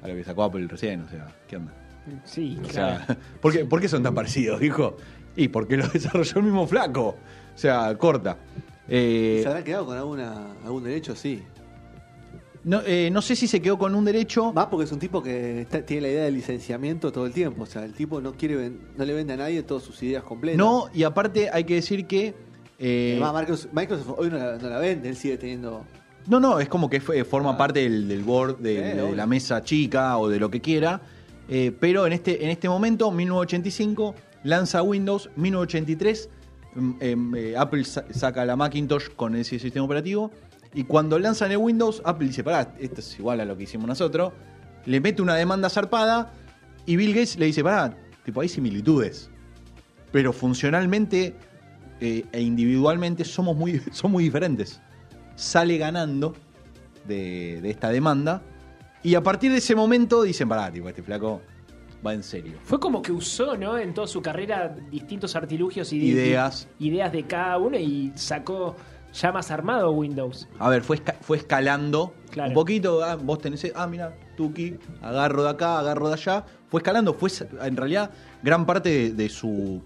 a 0.03 0.09
lo 0.09 0.15
que 0.15 0.25
sacó 0.25 0.43
Apple 0.43 0.67
recién, 0.67 1.03
o 1.03 1.09
sea, 1.09 1.29
¿qué 1.47 1.57
onda? 1.57 1.73
Sí, 2.25 2.59
O 2.61 2.67
claro. 2.67 3.05
sea, 3.07 3.19
¿por 3.41 3.53
qué, 3.53 3.65
por 3.65 3.81
qué 3.81 3.89
son 3.89 4.03
tan 4.03 4.15
parecidos, 4.15 4.61
hijo? 4.63 4.97
Y 5.37 5.47
porque 5.49 5.77
lo 5.77 5.87
desarrolló 5.93 6.39
el 6.39 6.43
mismo 6.45 6.67
flaco. 6.67 7.17
O 7.55 7.59
sea, 7.59 7.97
corta. 7.97 8.37
Eh, 8.89 9.39
¿Se 9.43 9.49
habrá 9.49 9.63
quedado 9.63 9.87
con 9.87 9.97
alguna, 9.97 10.55
algún 10.65 10.83
derecho? 10.83 11.15
Sí. 11.15 11.43
No, 12.65 12.81
eh, 12.87 13.11
no 13.13 13.23
sé 13.23 13.35
si 13.37 13.47
se 13.47 13.61
quedó 13.61 13.77
con 13.79 13.95
un 13.95 14.05
derecho. 14.05 14.53
Más 14.53 14.67
porque 14.67 14.85
es 14.85 14.93
un 14.93 14.99
tipo 14.99 15.23
que 15.23 15.63
está- 15.63 15.85
tiene 15.85 16.03
la 16.03 16.09
idea 16.09 16.25
del 16.25 16.35
licenciamiento 16.35 17.11
todo 17.13 17.27
el 17.27 17.33
tiempo. 17.33 17.63
O 17.65 17.67
sea, 17.67 17.85
el 17.85 17.93
tipo 17.95 18.21
no 18.21 18.33
quiere 18.33 18.71
no 18.97 19.05
le 19.05 19.13
vende 19.15 19.33
a 19.33 19.37
nadie 19.37 19.63
todas 19.63 19.83
sus 19.83 20.03
ideas 20.03 20.23
completas. 20.23 20.59
No, 20.59 20.89
y 20.95 21.03
aparte 21.03 21.51
hay 21.53 21.65
que 21.65 21.75
decir 21.75 22.07
que. 22.07 22.35
eh, 22.79 23.19
Además, 23.21 23.41
Microsoft, 23.43 23.73
Microsoft 23.73 24.15
hoy 24.19 24.31
no 24.31 24.39
la, 24.39 24.57
no 24.59 24.69
la 24.69 24.79
vende, 24.79 25.09
él 25.09 25.17
sigue 25.17 25.39
teniendo. 25.39 25.85
no, 26.29 26.39
no, 26.41 26.61
es 26.61 26.69
como 26.69 26.89
que 26.89 27.01
forma 27.01 27.57
parte 27.57 27.81
del, 27.81 28.07
del 28.09 28.23
board, 28.23 28.59
de, 28.59 29.13
la 29.17 29.27
mesa 29.27 29.63
chica 29.63 30.17
o 30.19 30.29
de 30.29 30.39
lo 30.39 30.51
que 30.51 30.61
quiera. 30.61 31.01
Eh, 31.49 31.73
pero 31.79 32.07
en 32.07 32.13
este, 32.13 32.45
en 32.45 32.51
este 32.51 32.69
momento, 32.69 33.11
1985, 33.11 34.15
lanza 34.45 34.83
Windows. 34.83 35.29
1983, 35.37 36.29
mm, 36.77 36.91
em, 37.01 37.33
Apple 37.57 37.85
sa- 37.85 38.05
saca 38.13 38.45
la 38.45 38.55
Macintosh 38.57 39.09
con 39.17 39.35
ese 39.35 39.59
sistema 39.59 39.85
operativo. 39.85 40.31
Y 40.75 40.85
cuando 40.85 41.19
lanzan 41.19 41.51
el 41.53 41.59
Windows, 41.59 42.03
Apple 42.05 42.27
dice: 42.29 42.43
Pará, 42.43 42.75
esto 42.79 43.01
es 43.01 43.19
igual 43.19 43.41
a 43.41 43.45
lo 43.45 43.57
que 43.57 43.65
hicimos 43.65 43.87
nosotros. 43.87 44.33
Le 44.87 45.01
mete 45.01 45.23
una 45.23 45.35
demanda 45.35 45.69
zarpada. 45.69 46.33
Y 46.87 46.97
Bill 46.97 47.13
Gates 47.15 47.39
le 47.39 47.47
dice: 47.47 47.63
Pará, 47.63 47.97
tipo, 48.25 48.41
hay 48.41 48.49
similitudes. 48.49 49.31
Pero 50.11 50.33
funcionalmente 50.33 51.35
eh, 52.01 52.25
e 52.33 52.41
individualmente 52.41 53.25
somos 53.25 53.57
muy, 53.57 53.81
son 53.93 54.11
muy 54.13 54.25
diferentes. 54.25 54.81
Sale 55.37 55.79
ganando 55.79 56.35
de, 57.07 57.61
de 57.63 57.71
esta 57.71 57.91
demanda. 57.91 58.43
Y 59.03 59.15
a 59.15 59.23
partir 59.23 59.51
de 59.51 59.59
ese 59.59 59.75
momento 59.75 60.23
dicen, 60.23 60.49
pará, 60.49 60.71
tipo, 60.71 60.89
este 60.89 61.03
flaco 61.03 61.43
va 62.07 62.15
en 62.15 62.23
serio. 62.23 62.59
Fue 62.65 62.79
como 62.79 63.03
que 63.03 63.13
usó, 63.13 63.57
¿no? 63.57 63.79
En 63.79 63.95
toda 63.95 64.07
su 64.07 64.23
carrera 64.23 64.77
distintos 64.91 65.35
artilugios 65.35 65.93
y 65.93 65.97
Ideas. 65.99 66.69
ideas 66.79 67.13
de 67.13 67.25
cada 67.25 67.59
uno 67.59 67.79
y 67.79 68.13
sacó 68.15 68.77
ya 69.13 69.33
más 69.33 69.51
armado 69.51 69.91
Windows. 69.93 70.49
A 70.59 70.69
ver, 70.69 70.83
fue, 70.83 70.97
esca- 71.03 71.17
fue 71.21 71.37
escalando 71.39 72.15
Claro. 72.31 72.49
un 72.51 72.55
poquito. 72.55 73.03
ah, 73.05 73.17
vos 73.17 73.39
tenés, 73.41 73.71
ah, 73.75 73.87
mira, 73.87 74.17
Tuki, 74.37 74.79
agarro 75.03 75.43
de 75.45 75.51
acá, 75.51 75.79
agarro 75.79 76.09
de 76.09 76.15
allá. 76.15 76.45
Fue 76.69 76.81
escalando, 76.81 77.13
fue 77.15 77.29
en 77.63 77.77
realidad 77.77 78.11
gran 78.43 78.65
parte 78.67 78.89
de, 78.89 79.13
de 79.13 79.29
su 79.29 79.83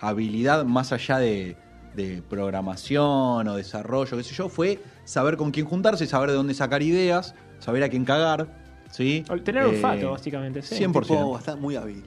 habilidad, 0.00 0.64
más 0.64 0.92
allá 0.92 1.18
de, 1.18 1.56
de 1.94 2.22
programación 2.28 3.46
o 3.48 3.56
desarrollo, 3.56 4.16
qué 4.16 4.22
sé 4.24 4.34
yo, 4.34 4.48
fue 4.48 4.80
saber 5.04 5.36
con 5.36 5.50
quién 5.50 5.66
juntarse, 5.66 6.06
saber 6.06 6.30
de 6.30 6.36
dónde 6.36 6.54
sacar 6.54 6.82
ideas, 6.82 7.34
saber 7.58 7.82
a 7.84 7.88
quién 7.90 8.04
cagar. 8.04 8.58
¿sí? 8.90 9.22
Tener 9.44 9.64
Eh, 9.64 9.66
olfato, 9.66 10.10
básicamente. 10.12 10.62
Sí. 10.62 10.76
100%. 10.76 11.02
Tipo 11.18 11.32
bastante 11.32 11.60
muy 11.60 11.76
hábil. 11.76 12.02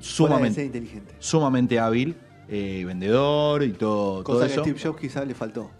Sumamente, 0.00 0.64
inteligente. 0.64 1.14
sumamente 1.18 1.78
hábil, 1.80 2.14
eh, 2.48 2.84
vendedor 2.86 3.62
y 3.64 3.72
todo, 3.72 4.22
todo 4.22 4.36
Cosa 4.38 4.46
que 4.46 4.60
a. 4.60 4.62
Steve 4.62 4.78
Jobs 4.80 5.00
quizás 5.00 5.26
le 5.26 5.34
faltó. 5.34 5.70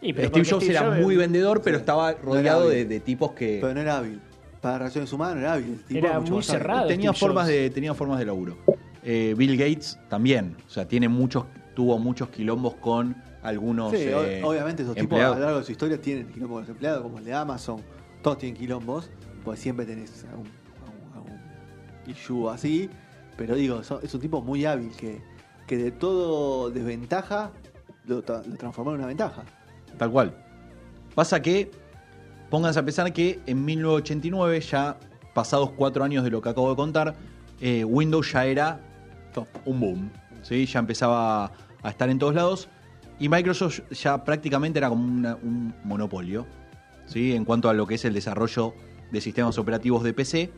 Y, 0.00 0.12
pero 0.12 0.28
Steve 0.28 0.44
Jobs 0.48 0.62
Steve 0.64 0.78
era 0.78 0.86
Jobs 0.86 1.00
muy 1.02 1.16
vendedor, 1.16 1.60
pero 1.62 1.76
Sí. 1.78 1.80
estaba 1.80 2.12
No 2.12 2.18
rodeado 2.22 2.68
de, 2.68 3.00
tipos 3.00 3.32
que 3.32 3.58
Pero 3.60 3.74
no 3.74 3.80
era 3.80 3.98
hábil. 3.98 4.20
Para 4.60 4.78
relaciones 4.78 5.12
humanas 5.12 5.34
no 5.36 5.40
era 5.40 5.52
hábil. 5.54 5.66
El 5.72 5.84
tipo 5.84 6.06
Era 6.06 6.20
mucho 6.20 6.32
muy 6.34 6.42
cerrado. 6.42 6.86
tenía 6.88 7.10
Steve 7.12 7.18
formas 7.20 7.44
Jobs. 7.46 7.54
de 7.56 7.70
tenía 7.70 7.94
formas 7.94 8.18
de 8.18 8.24
laburo. 8.26 8.56
Eh, 9.02 9.34
Bill 9.36 9.56
Gates 9.56 9.98
también, 10.08 10.56
o 10.66 10.70
sea, 10.70 10.86
tiene 10.86 11.08
muchos 11.08 11.44
tuvo 11.74 11.96
muchos 11.98 12.28
quilombos 12.30 12.74
con 12.74 13.16
algunos 13.40 13.92
Sí, 13.92 13.98
eh, 14.00 14.42
obviamente 14.44 14.82
esos 14.82 14.96
tipos 14.96 15.20
a 15.20 15.28
lo 15.30 15.38
largo 15.38 15.58
de 15.58 15.64
su 15.64 15.70
historia 15.70 16.00
tienen 16.00 16.26
quilombos 16.26 16.56
con 16.56 16.60
los 16.62 16.70
empleados, 16.70 17.02
como 17.02 17.18
el 17.18 17.24
de 17.24 17.32
Amazon. 17.34 17.80
Todos 18.20 18.38
tienen 18.38 18.58
quilombos, 18.58 19.10
pues 19.44 19.60
siempre 19.60 19.86
tenés 19.86 20.24
algún, 20.28 20.48
algún- 20.84 21.14
algún 21.14 21.40
issue 22.08 22.48
así. 22.50 22.90
Pero 23.36 23.54
digo, 23.54 23.84
son- 23.84 24.00
es 24.02 24.12
un 24.12 24.20
tipo 24.20 24.42
muy 24.42 24.64
hábil 24.64 24.90
que, 24.98 25.22
que 25.68 25.76
de 25.76 25.92
todo 25.92 26.68
desventaja 26.70 27.52
lo, 28.06 28.16
lo 28.16 28.22
transformó 28.56 28.90
en 28.90 28.98
una 28.98 29.06
ventaja. 29.06 29.44
Tal 29.98 30.10
cual. 30.10 30.34
Pasa 31.14 31.42
que, 31.42 31.70
pónganse 32.50 32.78
a 32.80 32.84
pensar 32.84 33.12
que 33.12 33.40
en 33.46 33.64
1989, 33.64 34.60
ya 34.60 34.96
pasados 35.34 35.70
cuatro 35.72 36.04
años 36.04 36.24
de 36.24 36.30
lo 36.30 36.40
que 36.40 36.48
acabo 36.48 36.70
de 36.70 36.76
contar, 36.76 37.14
eh, 37.60 37.84
Windows 37.84 38.32
ya 38.32 38.46
era 38.46 38.80
un 39.64 39.80
boom. 39.80 40.10
¿sí? 40.42 40.64
Ya 40.66 40.78
empezaba 40.80 41.52
a 41.82 41.88
estar 41.90 42.08
en 42.08 42.18
todos 42.18 42.34
lados. 42.34 42.68
Y 43.20 43.28
Microsoft 43.28 43.80
ya 43.90 44.22
prácticamente 44.24 44.78
era 44.78 44.88
como 44.88 45.04
una- 45.04 45.36
un 45.42 45.74
monopolio 45.84 46.46
¿sí? 47.06 47.34
en 47.34 47.44
cuanto 47.44 47.68
a 47.68 47.74
lo 47.74 47.86
que 47.86 47.96
es 47.96 48.04
el 48.04 48.14
desarrollo 48.14 48.74
de 49.10 49.20
sistemas 49.20 49.58
operativos 49.58 50.04
de 50.04 50.12
PC. 50.12 50.50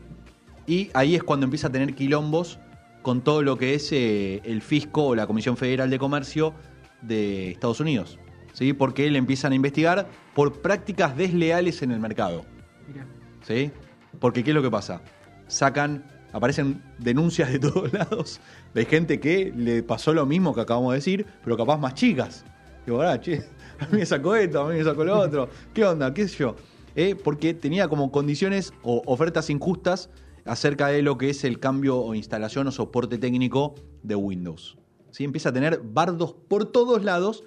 Y 0.67 0.89
ahí 0.93 1.15
es 1.15 1.23
cuando 1.23 1.45
empieza 1.45 1.67
a 1.67 1.71
tener 1.71 1.95
quilombos 1.95 2.59
con 3.01 3.21
todo 3.21 3.41
lo 3.41 3.57
que 3.57 3.73
es 3.73 3.91
eh, 3.91 4.41
el 4.43 4.61
fisco 4.61 5.07
o 5.07 5.15
la 5.15 5.25
Comisión 5.25 5.57
Federal 5.57 5.89
de 5.89 5.97
Comercio 5.97 6.53
de 7.01 7.49
Estados 7.51 7.79
Unidos. 7.79 8.19
¿Sí? 8.53 8.73
Porque 8.73 9.09
le 9.09 9.17
empiezan 9.17 9.51
a 9.51 9.55
investigar 9.55 10.07
por 10.33 10.61
prácticas 10.61 11.15
desleales 11.15 11.81
en 11.81 11.91
el 11.91 11.99
mercado. 11.99 12.45
Mirá. 12.87 13.05
¿sí? 13.41 13.71
Porque 14.19 14.43
¿qué 14.43 14.51
es 14.51 14.55
lo 14.55 14.61
que 14.61 14.71
pasa? 14.71 15.01
Sacan 15.47 16.03
aparecen 16.33 16.81
denuncias 16.97 17.51
de 17.51 17.59
todos 17.67 17.91
lados 17.93 18.39
de 18.73 18.85
gente 18.85 19.19
que 19.19 19.51
le 19.55 19.83
pasó 19.83 20.13
lo 20.13 20.25
mismo 20.25 20.53
que 20.53 20.61
acabamos 20.61 20.93
de 20.93 20.97
decir, 20.97 21.25
pero 21.43 21.57
capaz 21.57 21.77
más 21.77 21.93
chicas. 21.93 22.45
Digo, 22.85 23.01
ah, 23.01 23.19
che, 23.19 23.43
a 23.79 23.85
mí 23.87 23.99
me 23.99 24.05
sacó 24.05 24.35
esto, 24.35 24.61
a 24.61 24.69
mí 24.69 24.77
me 24.77 24.83
sacó 24.83 25.03
lo 25.03 25.19
otro. 25.19 25.49
¿Qué 25.73 25.85
onda? 25.85 26.13
¿Qué 26.13 26.27
sé 26.27 26.37
yo? 26.37 26.55
Eh, 26.95 27.15
porque 27.15 27.53
tenía 27.53 27.87
como 27.87 28.11
condiciones 28.11 28.73
o 28.81 29.01
ofertas 29.05 29.49
injustas 29.49 30.09
acerca 30.45 30.87
de 30.87 31.01
lo 31.01 31.17
que 31.17 31.29
es 31.29 31.43
el 31.43 31.59
cambio 31.59 31.97
o 31.97 32.15
instalación 32.15 32.67
o 32.67 32.71
soporte 32.71 33.17
técnico 33.17 33.75
de 34.03 34.15
Windows. 34.15 34.77
¿Sí? 35.11 35.23
Empieza 35.23 35.49
a 35.49 35.53
tener 35.53 35.81
bardos 35.83 36.33
por 36.47 36.65
todos 36.65 37.03
lados 37.03 37.43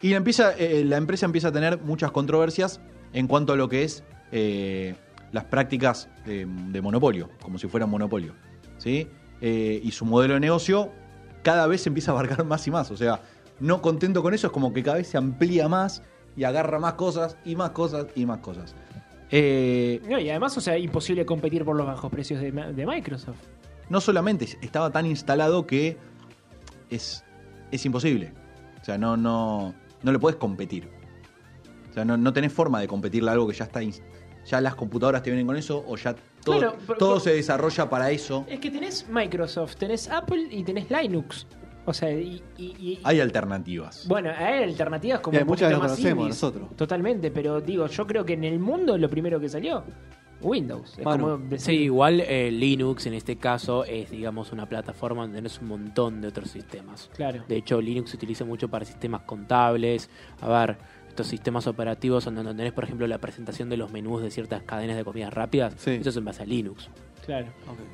y 0.00 0.10
la, 0.10 0.16
empieza, 0.16 0.52
eh, 0.56 0.84
la 0.84 0.96
empresa 0.96 1.26
empieza 1.26 1.48
a 1.48 1.52
tener 1.52 1.80
muchas 1.80 2.10
controversias 2.12 2.80
en 3.12 3.26
cuanto 3.26 3.52
a 3.52 3.56
lo 3.56 3.68
que 3.68 3.84
es 3.84 4.04
eh, 4.32 4.94
las 5.32 5.44
prácticas 5.44 6.08
de, 6.24 6.46
de 6.46 6.80
monopolio, 6.82 7.30
como 7.42 7.58
si 7.58 7.66
fuera 7.68 7.86
un 7.86 7.92
monopolio. 7.92 8.34
¿sí? 8.78 9.08
Eh, 9.40 9.80
y 9.82 9.90
su 9.92 10.04
modelo 10.04 10.34
de 10.34 10.40
negocio 10.40 10.90
cada 11.42 11.66
vez 11.66 11.82
se 11.82 11.88
empieza 11.88 12.10
a 12.10 12.14
abarcar 12.14 12.44
más 12.44 12.66
y 12.66 12.70
más. 12.70 12.90
O 12.90 12.96
sea, 12.96 13.22
no 13.60 13.80
contento 13.82 14.22
con 14.22 14.34
eso, 14.34 14.48
es 14.48 14.52
como 14.52 14.72
que 14.72 14.82
cada 14.82 14.98
vez 14.98 15.08
se 15.08 15.16
amplía 15.18 15.68
más 15.68 16.02
y 16.36 16.44
agarra 16.44 16.78
más 16.78 16.94
cosas 16.94 17.36
y 17.44 17.56
más 17.56 17.70
cosas 17.70 18.06
y 18.14 18.26
más 18.26 18.38
cosas. 18.38 18.74
Eh, 19.30 20.00
No, 20.08 20.18
y 20.18 20.30
además, 20.30 20.56
o 20.56 20.60
sea, 20.60 20.78
imposible 20.78 21.26
competir 21.26 21.64
por 21.64 21.76
los 21.76 21.86
bajos 21.86 22.10
precios 22.10 22.40
de, 22.40 22.50
de 22.50 22.86
Microsoft. 22.86 23.38
no 23.88 24.00
solamente 24.00 24.48
estaba 24.62 24.90
tan 24.90 25.06
instalado 25.06 25.66
que 25.66 25.96
es, 26.90 27.24
es 27.70 27.84
imposible. 27.84 28.32
O 28.80 28.84
sea, 28.84 28.96
no, 28.96 29.16
no, 29.16 29.74
no 30.02 30.12
le 30.12 30.18
puedes 30.18 30.36
competir. 30.38 30.88
O 31.90 31.92
sea, 31.94 32.04
no, 32.04 32.16
no 32.16 32.32
tenés 32.32 32.52
forma 32.52 32.80
de 32.80 32.88
competirle 32.88 33.30
a 33.30 33.32
algo 33.32 33.46
que 33.48 33.54
ya 33.54 33.64
está. 33.64 33.80
Ya 34.46 34.60
las 34.60 34.74
computadoras 34.74 35.22
te 35.22 35.30
vienen 35.30 35.46
con 35.46 35.56
eso, 35.56 35.84
o 35.86 35.96
ya 35.96 36.14
todo, 36.44 36.58
Claro, 36.58 36.76
pero- 36.86 36.98
todo 36.98 37.10
pero- 37.14 37.20
se 37.20 37.32
desarrolla 37.34 37.90
para 37.90 38.10
eso. 38.10 38.46
Es 38.48 38.60
que 38.60 38.70
tenés 38.70 39.06
Microsoft, 39.08 39.76
tenés 39.76 40.08
Apple 40.08 40.46
y 40.50 40.62
tenés 40.62 40.86
Linux. 40.90 41.46
O 41.84 41.92
sea, 41.94 42.10
y. 42.12 42.42
y- 42.58 42.64
y- 42.78 43.00
Hay 43.02 43.18
alternativas. 43.20 44.06
bueno, 44.06 44.30
hay 44.36 44.62
alternativas 44.62 45.20
como 45.20 45.34
Y 45.34 45.36
hay 45.38 45.42
un 45.42 45.48
muchas 45.48 45.68
que 45.68 45.74
poquito 45.74 45.82
no 45.82 45.88
más 45.88 45.96
conocemos 45.98 46.24
indies. 46.26 46.42
nosotros. 46.42 46.76
Totalmente, 46.76 47.30
pero 47.30 47.60
digo, 47.62 47.86
yo 47.86 48.06
creo 48.06 48.24
que 48.24 48.34
en 48.34 48.44
el 48.44 48.58
mundo 48.58 48.96
lo 48.98 49.08
primero 49.08 49.40
que 49.40 49.48
salió, 49.48 49.84
Windows. 50.40 50.98
Es 50.98 51.04
Manu. 51.04 51.24
como 51.24 51.38
decir- 51.38 51.60
Sí, 51.60 51.72
igual 51.82 52.20
eh, 52.20 52.50
Linux 52.50 53.06
en 53.06 53.14
este 53.14 53.36
caso 53.36 53.84
es, 53.84 54.10
digamos, 54.10 54.52
una 54.52 54.66
plataforma 54.68 55.22
donde 55.22 55.38
tenés 55.38 55.60
un 55.60 55.68
montón 55.68 56.20
de 56.20 56.28
otros 56.28 56.50
sistemas. 56.50 57.10
Claro. 57.16 57.44
De 57.48 57.56
hecho, 57.56 57.80
Linux 57.80 58.10
se 58.10 58.16
utiliza 58.16 58.44
mucho 58.44 58.68
para 58.68 58.84
sistemas 58.84 59.22
contables. 59.22 60.08
A 60.40 60.48
ver, 60.48 60.78
estos 61.08 61.26
sistemas 61.26 61.66
operativos 61.66 62.24
donde 62.24 62.42
donde 62.44 62.58
tenés, 62.60 62.72
por 62.72 62.84
ejemplo, 62.84 63.06
la 63.08 63.18
presentación 63.18 63.68
de 63.68 63.76
los 63.76 63.90
menús 63.90 64.22
de 64.22 64.30
ciertas 64.30 64.62
cadenas 64.62 64.96
de 64.96 65.04
comidas 65.04 65.32
rápidas. 65.34 65.74
Sí. 65.78 65.92
Eso 65.92 66.10
es 66.10 66.16
en 66.16 66.24
base 66.24 66.42
a 66.42 66.46
Linux. 66.46 66.88
Claro. 67.28 67.48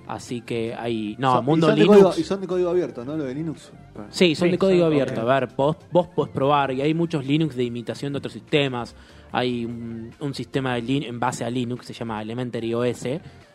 Así 0.07 0.43
que 0.43 0.73
hay... 0.75 1.17
No, 1.19 1.33
Son- 1.33 1.45
mundo 1.45 1.75
Linux... 1.75 1.89
código- 1.99 2.19
y 2.19 2.23
son 2.23 2.41
de 2.41 2.47
código 2.47 2.71
abierto, 2.71 3.05
¿no? 3.05 3.17
Lo 3.17 3.25
de 3.25 3.35
Linux. 3.35 3.73
Sí, 4.11 4.37
son 4.37 4.47
Sí, 4.47 4.53
de 4.53 4.59
código 4.59 4.85
son- 4.85 4.93
abierto. 4.93 5.21
A 5.23 5.25
ver, 5.25 5.49
vos, 5.57 5.77
vos 5.91 6.07
podés 6.07 6.33
probar 6.33 6.71
y 6.71 6.81
hay 6.83 6.95
muchos 6.95 7.27
Linux 7.27 7.57
de 7.57 7.65
imitación 7.65 8.13
de 8.13 8.19
otros 8.19 8.33
sistemas. 8.33 8.95
Hay 9.33 9.65
un, 9.65 10.13
un 10.21 10.35
sistema 10.35 10.77
de 10.77 10.83
Lin- 10.85 11.05
en 11.09 11.19
base 11.19 11.45
a 11.45 11.51
Linux 11.51 11.81
que 11.89 11.93
se 11.95 11.99
llama 11.99 12.23
Elementary 12.23 12.73
OS, 12.75 13.03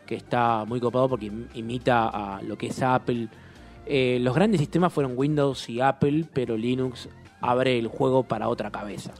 que 0.05 0.15
está 0.15 0.65
muy 0.65 0.81
copado 0.81 1.07
porque 1.07 1.27
im- 1.31 1.47
imita 1.53 2.09
a 2.09 2.41
lo 2.41 2.57
que 2.57 2.67
es 2.67 2.81
Apple. 2.83 3.29
Eh, 3.85 4.19
los 4.19 4.35
grandes 4.35 4.59
sistemas 4.59 4.91
fueron 4.91 5.13
Windows 5.15 5.69
y 5.69 5.79
Apple, 5.79 6.25
pero 6.33 6.57
Linux 6.57 7.07
abre 7.41 7.79
el 7.79 7.87
juego 7.87 8.23
para 8.23 8.49
otra 8.49 8.69
cabeza. 8.71 9.13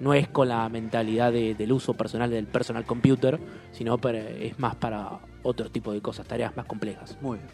No 0.00 0.14
es 0.14 0.28
con 0.28 0.48
la 0.48 0.68
mentalidad 0.68 1.32
de- 1.32 1.54
del 1.54 1.72
uso 1.72 1.94
personal 1.94 2.30
del 2.30 2.46
personal 2.46 2.84
computer, 2.84 3.38
sino 3.72 3.98
para- 3.98 4.18
es 4.20 4.58
más 4.58 4.74
para 4.76 5.18
otro 5.42 5.70
tipo 5.70 5.92
de 5.92 6.00
cosas, 6.00 6.26
tareas 6.26 6.56
más 6.56 6.66
complejas. 6.66 7.16
Muy 7.20 7.38
bien. 7.38 7.50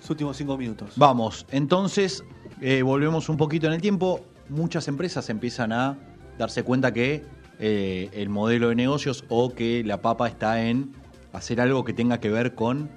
Los 0.00 0.08
últimos 0.10 0.36
cinco 0.36 0.56
minutos. 0.56 0.92
Vamos, 0.96 1.46
entonces 1.50 2.24
eh, 2.60 2.82
volvemos 2.82 3.28
un 3.28 3.36
poquito 3.36 3.66
en 3.66 3.72
el 3.74 3.80
tiempo. 3.80 4.20
Muchas 4.48 4.88
empresas 4.88 5.28
empiezan 5.30 5.72
a 5.72 5.98
darse 6.38 6.62
cuenta 6.62 6.92
que 6.92 7.24
eh, 7.58 8.08
el 8.14 8.28
modelo 8.30 8.70
de 8.70 8.74
negocios 8.74 9.24
o 9.28 9.52
que 9.54 9.82
la 9.84 10.00
papa 10.00 10.26
está 10.28 10.62
en 10.62 10.92
hacer 11.32 11.60
algo 11.60 11.84
que 11.84 11.92
tenga 11.92 12.18
que 12.18 12.30
ver 12.30 12.54
con 12.54 12.90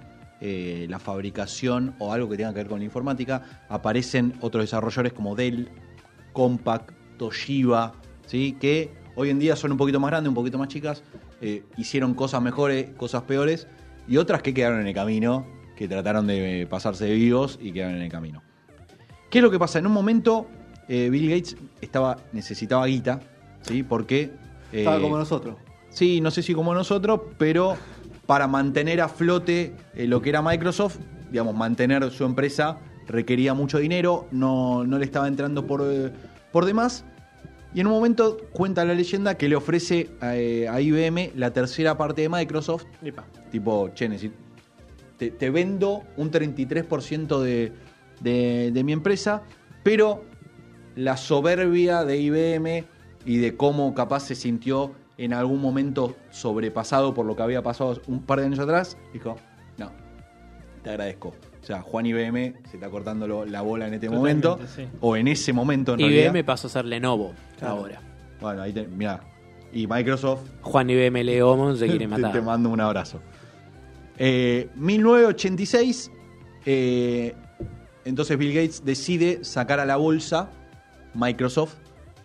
eh, 0.45 0.87
la 0.89 0.99
fabricación 0.99 1.95
o 1.99 2.11
algo 2.13 2.27
que 2.29 2.37
tenga 2.37 2.51
que 2.51 2.57
ver 2.59 2.67
con 2.67 2.79
la 2.79 2.85
informática. 2.85 3.43
Aparecen 3.69 4.33
otros 4.41 4.63
desarrolladores 4.63 5.13
como 5.13 5.35
Dell, 5.35 5.69
Compaq, 6.33 6.91
Toshiba, 7.17 7.93
¿sí? 8.25 8.57
que 8.59 8.91
hoy 9.15 9.29
en 9.29 9.39
día 9.39 9.55
son 9.55 9.71
un 9.71 9.77
poquito 9.77 9.99
más 9.99 10.11
grandes, 10.11 10.29
un 10.29 10.35
poquito 10.35 10.57
más 10.57 10.67
chicas. 10.67 11.03
eh, 11.41 11.63
hicieron 11.77 12.13
cosas 12.13 12.41
mejores, 12.41 12.87
cosas 12.97 13.23
peores 13.23 13.67
y 14.07 14.17
otras 14.17 14.41
que 14.41 14.53
quedaron 14.53 14.81
en 14.81 14.87
el 14.87 14.93
camino, 14.93 15.45
que 15.75 15.87
trataron 15.87 16.27
de 16.27 16.67
pasarse 16.69 17.05
de 17.05 17.13
vivos 17.13 17.59
y 17.61 17.71
quedaron 17.71 17.95
en 17.95 18.03
el 18.03 18.11
camino. 18.11 18.41
¿Qué 19.29 19.39
es 19.39 19.43
lo 19.43 19.51
que 19.51 19.59
pasa? 19.59 19.79
En 19.79 19.87
un 19.87 19.93
momento 19.93 20.47
eh, 20.87 21.09
Bill 21.09 21.29
Gates 21.29 21.55
estaba 21.81 22.17
necesitaba 22.31 22.85
guita, 22.85 23.19
¿sí? 23.61 23.83
Porque 23.83 24.31
eh, 24.71 24.79
Estaba 24.79 24.99
como 24.99 25.17
nosotros. 25.17 25.55
Sí, 25.89 26.21
no 26.21 26.31
sé 26.31 26.41
si 26.43 26.53
como 26.53 26.73
nosotros, 26.73 27.21
pero 27.37 27.75
para 28.25 28.47
mantener 28.47 29.01
a 29.01 29.07
flote 29.07 29.75
eh, 29.95 30.07
lo 30.07 30.21
que 30.21 30.29
era 30.29 30.41
Microsoft, 30.41 30.97
digamos, 31.31 31.55
mantener 31.55 32.09
su 32.11 32.25
empresa 32.25 32.77
requería 33.07 33.53
mucho 33.53 33.77
dinero, 33.79 34.27
no, 34.31 34.83
no 34.85 34.97
le 34.97 35.05
estaba 35.05 35.27
entrando 35.27 35.65
por, 35.67 35.81
eh, 35.85 36.11
por 36.51 36.65
demás. 36.65 37.05
Y 37.73 37.79
en 37.79 37.87
un 37.87 37.93
momento 37.93 38.37
cuenta 38.51 38.85
la 38.85 38.93
leyenda 38.93 39.35
que 39.35 39.49
le 39.49 39.55
ofrece 39.55 40.11
eh, 40.21 40.67
a 40.69 40.79
IBM 40.79 41.31
la 41.35 41.51
tercera 41.51 41.97
parte 41.97 42.21
de 42.21 42.29
Microsoft, 42.29 42.85
tipo, 43.51 43.89
necesi- 43.89 44.31
te, 45.17 45.31
te 45.31 45.49
vendo 45.49 46.03
un 46.17 46.29
33% 46.31 47.39
de, 47.41 47.71
de, 48.19 48.71
de 48.71 48.83
mi 48.83 48.91
empresa, 48.93 49.41
pero 49.83 50.23
la 50.95 51.17
soberbia 51.17 52.03
de 52.05 52.17
IBM 52.19 52.85
y 53.25 53.37
de 53.37 53.57
cómo 53.57 53.93
capaz 53.95 54.19
se 54.21 54.35
sintió 54.35 54.91
en 55.17 55.33
algún 55.33 55.59
momento 55.61 56.15
sobrepasado 56.29 57.13
por 57.13 57.25
lo 57.25 57.35
que 57.35 57.41
había 57.43 57.63
pasado 57.63 57.99
un 58.07 58.21
par 58.23 58.39
de 58.39 58.45
años 58.45 58.59
atrás, 58.59 58.97
dijo, 59.13 59.35
no, 59.77 59.91
te 60.83 60.89
agradezco. 60.91 61.33
O 61.63 61.65
sea, 61.65 61.81
Juan 61.81 62.05
IBM 62.05 62.55
se 62.69 62.75
está 62.75 62.89
cortando 62.89 63.25
lo- 63.25 63.45
la 63.45 63.61
bola 63.61 63.87
en 63.87 63.93
este 63.93 64.07
Totalmente, 64.07 64.47
momento, 64.49 64.67
sí. 64.75 64.85
o 64.99 65.15
en 65.15 65.29
ese 65.29 65.53
momento 65.53 65.93
en 65.93 66.01
IBM 66.01 66.09
realidad. 66.23 66.45
pasó 66.45 66.67
a 66.67 66.69
ser 66.69 66.83
Lenovo 66.83 67.33
Claro. 67.57 67.75
ahora. 67.75 68.01
Bueno, 68.41 68.61
ahí 68.63 68.73
te, 68.73 68.85
mirá. 68.85 69.21
Y 69.71 69.87
Microsoft 69.87 70.41
Juan 70.61 70.89
IBM 70.89 71.23
Leomon 71.23 71.77
se 71.77 71.85
quiere 71.87 71.99
te, 72.05 72.07
matar. 72.09 72.33
te 72.33 72.41
mando 72.41 72.69
un 72.69 72.81
abrazo. 72.81 73.21
Eh, 74.17 74.67
1986, 74.75 76.11
eh, 76.65 77.33
entonces 78.05 78.37
Bill 78.37 78.53
Gates 78.53 78.83
decide 78.83 79.43
sacar 79.45 79.79
a 79.79 79.85
la 79.85 79.95
bolsa 79.95 80.49
Microsoft 81.13 81.75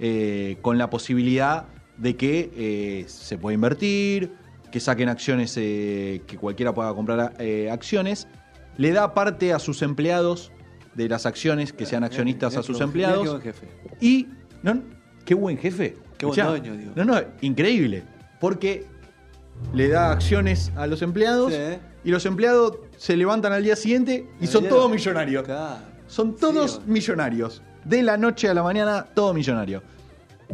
eh, 0.01 0.59
con 0.63 0.79
la 0.79 0.91
posibilidad 0.91 1.67
de 1.97 2.17
que 2.17 2.51
eh, 2.57 3.05
se 3.09 3.39
pueda 3.39 3.55
invertir, 3.55 4.33
que 4.73 4.81
saquen 4.81 5.09
acciones, 5.09 5.55
eh, 5.57 6.23
que 6.27 6.37
cualquiera 6.37 6.75
pueda 6.75 6.93
comprar 6.95 7.35
eh, 7.39 7.71
acciones. 7.71 8.27
Le 8.79 8.93
da 8.93 9.13
parte 9.13 9.53
a 9.53 9.59
sus 9.59 9.83
empleados 9.83 10.51
de 10.95 11.09
las 11.09 11.27
acciones, 11.27 11.73
que 11.73 11.85
sean 11.85 12.03
accionistas 12.03 12.57
a 12.57 12.63
sus 12.63 12.81
empleados. 12.81 13.23
qué 13.23 13.29
buen 13.29 13.43
jefe. 13.43 13.69
Y, 14.01 14.27
no, 14.63 14.83
qué 15.25 15.35
buen 15.35 15.59
jefe. 15.59 15.97
Qué 16.17 16.27
buen 16.27 16.47
dueño, 16.47 16.77
digo. 16.77 16.93
No, 16.97 17.05
no, 17.05 17.21
increíble. 17.43 18.03
Porque 18.41 18.87
le 19.75 19.89
da 19.89 20.11
acciones 20.13 20.73
a 20.77 20.87
los 20.87 21.03
empleados 21.03 21.53
Sí, 21.53 21.79
y 22.05 22.11
los 22.11 22.25
empleados 22.27 22.79
se 22.97 23.17
levantan 23.17 23.53
al 23.53 23.63
día 23.63 23.77
siguiente 23.77 24.29
y 24.41 24.47
son 24.47 24.69
todos 24.69 24.91
millonarios. 24.91 25.45
Claro. 25.45 25.85
Son 26.07 26.37
todos 26.37 26.81
Sí, 26.85 26.91
millonarios. 26.91 27.63
De 27.85 28.03
la 28.03 28.17
noche 28.17 28.49
a 28.49 28.55
la 28.55 28.63
mañana, 28.63 29.07
todo 29.15 29.35
millonario. 29.35 29.83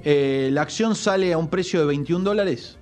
Eh, 0.03 0.49
la 0.53 0.63
acción 0.63 0.95
sale 0.97 1.33
a 1.33 1.39
un 1.39 1.49
precio 1.49 1.81
de 1.81 1.87
21 1.87 2.25
dólares. 2.25 2.79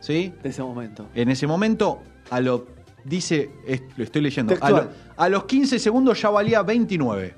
¿Sí? 0.00 0.32
De 0.42 0.48
ese 0.48 0.62
momento. 0.62 1.08
En 1.14 1.28
ese 1.28 1.46
momento, 1.46 2.00
a 2.30 2.40
lo. 2.40 2.66
Dice, 3.08 3.50
es- 3.66 3.82
lo 3.96 4.04
estoy 4.04 4.22
leyendo. 4.22 4.52
A, 4.54 4.56
Textual. 4.56 4.84
lo- 4.84 5.22
a 5.22 5.28
los 5.28 5.44
15 5.44 5.78
segundos 5.78 6.20
ya 6.20 6.30
valía 6.30 6.62
29. 6.62 7.34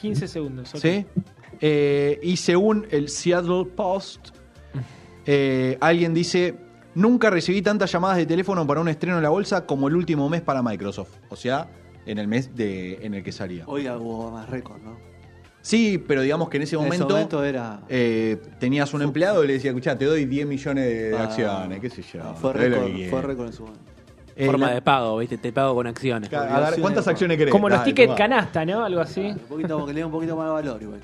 15 0.00 0.26
segundos. 0.28 0.74
ok. 0.74 0.80
¿Sí? 0.80 1.06
Eh, 1.60 2.18
y 2.22 2.36
según 2.36 2.86
el 2.90 3.08
Seattle 3.08 3.66
Post, 3.76 4.28
eh, 5.26 5.76
alguien 5.80 6.14
dice: 6.14 6.54
Nunca 6.94 7.30
recibí 7.30 7.62
tantas 7.62 7.92
llamadas 7.92 8.16
de 8.16 8.26
teléfono 8.26 8.66
para 8.66 8.80
un 8.80 8.88
estreno 8.88 9.16
en 9.18 9.22
la 9.22 9.28
bolsa 9.28 9.64
como 9.66 9.88
el 9.88 9.94
último 9.96 10.28
mes 10.28 10.40
para 10.40 10.62
Microsoft. 10.62 11.10
O 11.28 11.36
sea, 11.36 11.68
en 12.06 12.18
el 12.18 12.26
mes 12.28 12.54
de, 12.56 13.04
en 13.04 13.14
el 13.14 13.22
que 13.22 13.30
salía. 13.32 13.64
Oiga, 13.66 13.96
hubo 13.98 14.30
más 14.30 14.48
récord, 14.48 14.80
¿no? 14.82 14.96
Sí, 15.62 15.98
pero 15.98 16.22
digamos 16.22 16.48
que 16.48 16.56
en 16.56 16.62
ese 16.62 16.76
En 16.76 16.80
ese 16.80 16.86
momento, 16.88 17.08
momento 17.14 17.44
era. 17.44 17.82
eh, 17.90 18.38
tenías 18.58 18.92
un 18.94 19.02
empleado 19.02 19.44
y 19.44 19.46
le 19.46 19.52
decía: 19.54 19.70
Escuchá, 19.70 19.96
te 19.98 20.06
doy 20.06 20.24
10 20.24 20.46
millones 20.46 20.84
de 20.86 21.16
Ah, 21.16 21.24
acciones, 21.24 21.80
qué 21.80 21.90
sé 21.90 22.02
yo. 22.02 22.34
Fue 22.36 22.52
récord, 22.54 22.90
fue 23.10 23.22
récord 23.22 23.46
en 23.48 23.52
su 23.52 23.62
momento. 23.64 23.84
Eh, 24.40 24.46
Forma 24.46 24.68
la- 24.68 24.74
de 24.74 24.82
pago, 24.82 25.18
¿viste? 25.18 25.36
Te 25.38 25.52
pago 25.52 25.74
con 25.74 25.86
acciones. 25.86 26.28
Ca- 26.30 26.56
a 26.56 26.70
ver, 26.70 26.80
¿Cuántas 26.80 27.06
acciones 27.06 27.36
querés? 27.36 27.52
Como 27.52 27.68
los 27.68 27.78
Dale, 27.80 27.90
tickets 27.90 28.06
tomá. 28.08 28.16
canasta, 28.16 28.64
¿no? 28.64 28.84
Algo 28.84 29.00
así. 29.02 29.20
Un 29.20 29.38
poquito, 29.38 29.84
que 29.86 29.92
le 29.92 30.00
da 30.00 30.06
un 30.06 30.12
poquito 30.12 30.36
más 30.36 30.46
de 30.46 30.52
valor 30.52 30.82
igual. 30.82 31.00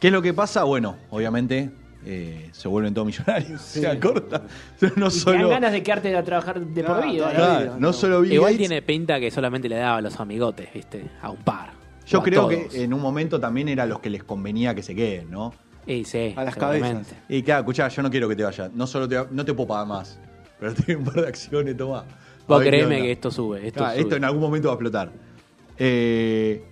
¿Qué 0.00 0.06
es 0.08 0.12
lo 0.12 0.22
que 0.22 0.32
pasa? 0.34 0.62
Bueno, 0.64 0.96
obviamente 1.10 1.70
eh, 2.04 2.48
se 2.52 2.68
vuelven 2.68 2.94
todos 2.94 3.06
millonarios. 3.06 3.60
O 3.60 3.64
sea, 3.64 3.98
corta. 3.98 4.42
No 4.80 4.88
Y 4.88 4.90
te 4.94 5.00
dan 5.00 5.10
solo, 5.10 5.48
ganas 5.48 5.72
de 5.72 5.82
quedarte 5.82 6.14
a 6.16 6.22
trabajar 6.22 6.60
de 6.60 6.84
por 6.84 6.96
Claro, 6.98 7.12
vida. 7.12 7.24
¿eh? 7.24 7.32
la 7.32 7.34
Claro, 7.34 7.60
vida, 7.64 7.72
no 7.74 7.78
no. 7.80 7.92
solo 7.92 8.20
Bill 8.20 8.32
Igual 8.34 8.52
Gates. 8.52 8.68
tiene 8.68 8.82
pinta 8.82 9.18
que 9.18 9.30
solamente 9.30 9.68
le 9.68 9.76
daba 9.76 9.96
a 9.96 10.00
los 10.02 10.20
amigotes, 10.20 10.72
¿viste? 10.72 11.04
A 11.22 11.30
un 11.30 11.38
par. 11.38 11.70
Yo 12.06 12.18
O 12.18 12.20
a 12.20 12.24
creo 12.24 12.42
todos. 12.46 12.72
que 12.72 12.84
en 12.84 12.94
un 12.94 13.00
momento 13.00 13.40
también 13.40 13.68
era 13.68 13.82
a 13.82 13.86
los 13.86 13.98
que 13.98 14.10
les 14.10 14.22
convenía 14.22 14.72
que 14.74 14.82
se 14.84 14.94
queden, 14.94 15.30
¿no? 15.30 15.52
Y 15.88 16.04
sí, 16.04 16.34
A 16.36 16.44
las 16.44 16.54
seguramente. 16.54 16.88
cabezas. 17.10 17.16
Y 17.28 17.42
claro, 17.42 17.60
escuchá, 17.62 17.88
yo 17.88 18.02
no 18.02 18.10
quiero 18.10 18.28
que 18.28 18.36
te 18.36 18.44
vayas. 18.44 18.72
No 18.72 18.86
solo 18.86 19.08
te, 19.08 19.16
no 19.32 19.44
te 19.44 19.54
puedo 19.54 19.66
pagar 19.68 19.86
más, 19.88 20.20
pero 20.60 20.74
doy 20.74 20.94
un 20.96 21.04
par 21.04 21.14
de 21.22 21.28
acciones, 21.28 21.76
toma. 21.76 22.04
Vos 22.48 22.62
créeme 22.62 23.02
que 23.02 23.12
esto 23.12 23.30
sube. 23.30 23.66
Esto, 23.66 23.78
Claro, 23.78 23.92
sube. 23.94 24.02
esto 24.02 24.16
en 24.16 24.24
algún 24.24 24.40
momento 24.40 24.68
va 24.68 24.72
a 24.72 24.76
explotar. 24.76 25.12
Eh, 25.78 26.64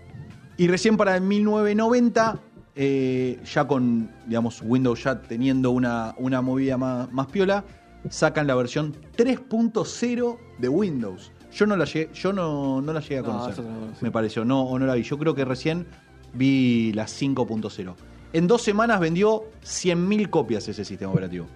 y 0.57 0.69
recién 0.69 0.97
para 0.97 1.17
el 1.17 1.23
1990, 1.23 2.39
eh, 2.77 3.41
ya 3.45 3.67
con, 3.67 4.11
digamos, 4.27 4.63
Windows 4.63 5.03
ya 5.03 5.21
teniendo 5.21 5.71
una, 5.73 6.15
una 6.19 6.41
movida 6.43 6.77
más, 6.77 7.13
más 7.13 7.27
piola, 7.27 7.65
sacan 8.09 8.47
la 8.47 8.55
versión 8.55 8.95
3.0 9.17 10.39
de 10.59 10.69
Windows. 10.69 11.33
Yo 11.53 11.67
no 11.67 11.77
la 11.77 11.85
llegué, 11.85 12.11
yo 12.15 12.33
no, 12.33 12.81
no 12.81 12.93
la 12.93 13.01
llegué 13.01 13.19
a 13.19 13.23
No, 13.23 13.29
conocer. 13.39 13.65
no 13.65 13.93
me 14.01 14.11
pareció, 14.11 14.45
no, 14.45 14.63
o 14.63 14.79
no 14.79 14.87
la 14.87 14.95
vi. 14.95 15.03
Yo 15.03 15.19
creo 15.19 15.35
que 15.35 15.45
recién 15.45 15.87
vi 16.33 16.93
la 16.95 17.05
5.0. 17.07 17.95
En 18.33 18.47
dos 18.49 18.63
semanas 18.63 18.99
vendió 18.99 19.45
100.000 19.63 20.31
copias 20.31 20.67
ese 20.69 20.85
sistema 20.85 21.13
operativo. 21.13 21.47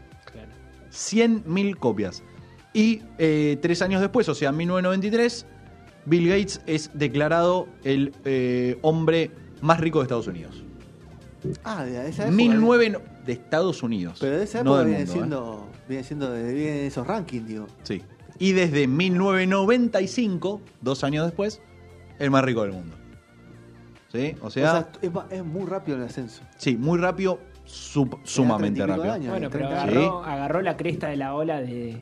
Claro. 0.91 1.43
100.000 1.45 1.77
copias. 1.77 2.23
Y 2.73 3.03
eh, 3.19 3.59
tres 3.63 3.83
años 3.83 4.01
después, 4.01 4.29
o 4.29 4.35
sea, 4.35 4.51
en 4.51 4.57
1993, 4.59 5.47
Bill 6.05 6.29
Gates 6.29 6.61
es 6.67 6.91
declarado 6.95 7.67
el 7.85 8.13
eh, 8.25 8.79
hombre 8.83 9.31
más 9.61 9.81
rico 9.81 9.99
de 9.99 10.05
Estados 10.05 10.27
Unidos. 10.27 10.63
Ah, 11.65 11.85
de 11.85 12.09
esa 12.09 12.23
época. 12.25 12.37
1009 12.37 12.91
no- 12.91 13.01
de 13.25 13.33
Estados 13.33 13.83
Unidos. 13.83 14.19
Pero 14.21 14.39
de 14.39 14.45
esa 14.45 14.61
época 14.61 14.79
del 14.79 14.87
viene, 14.89 15.05
mundo, 15.05 15.13
¿eh? 15.13 15.17
siendo, 15.19 15.69
viene 15.89 16.05
siendo 16.05 16.33
viene 16.35 16.87
esos 16.87 17.07
rankings, 17.07 17.47
digo. 17.47 17.67
Sí. 17.83 18.03
Y 18.39 18.53
desde 18.53 18.87
1995, 18.87 20.61
dos 20.81 21.05
años 21.05 21.25
después, 21.27 21.61
el 22.19 22.31
más 22.31 22.45
rico 22.45 22.63
del 22.63 22.73
mundo. 22.73 22.95
¿Sí? 24.13 24.35
O 24.41 24.47
O 24.47 24.51
sea, 24.51 24.89
es 25.31 25.45
muy 25.45 25.67
rápido 25.67 25.99
el 25.99 26.05
ascenso. 26.05 26.43
sí, 26.57 26.77
muy 26.77 26.99
rápido, 26.99 27.41
sumamente 28.25 28.85
rápido. 28.87 29.13
años. 29.13 29.31
Bueno, 29.31 29.49
pero 29.51 29.69
30 29.69 29.83
agarró, 29.83 30.25
agarró 30.25 30.63
la 30.63 30.77
cresta 30.77 31.09
de 31.09 31.17
la 31.17 31.35
ola 31.35 31.61
de, 31.61 32.01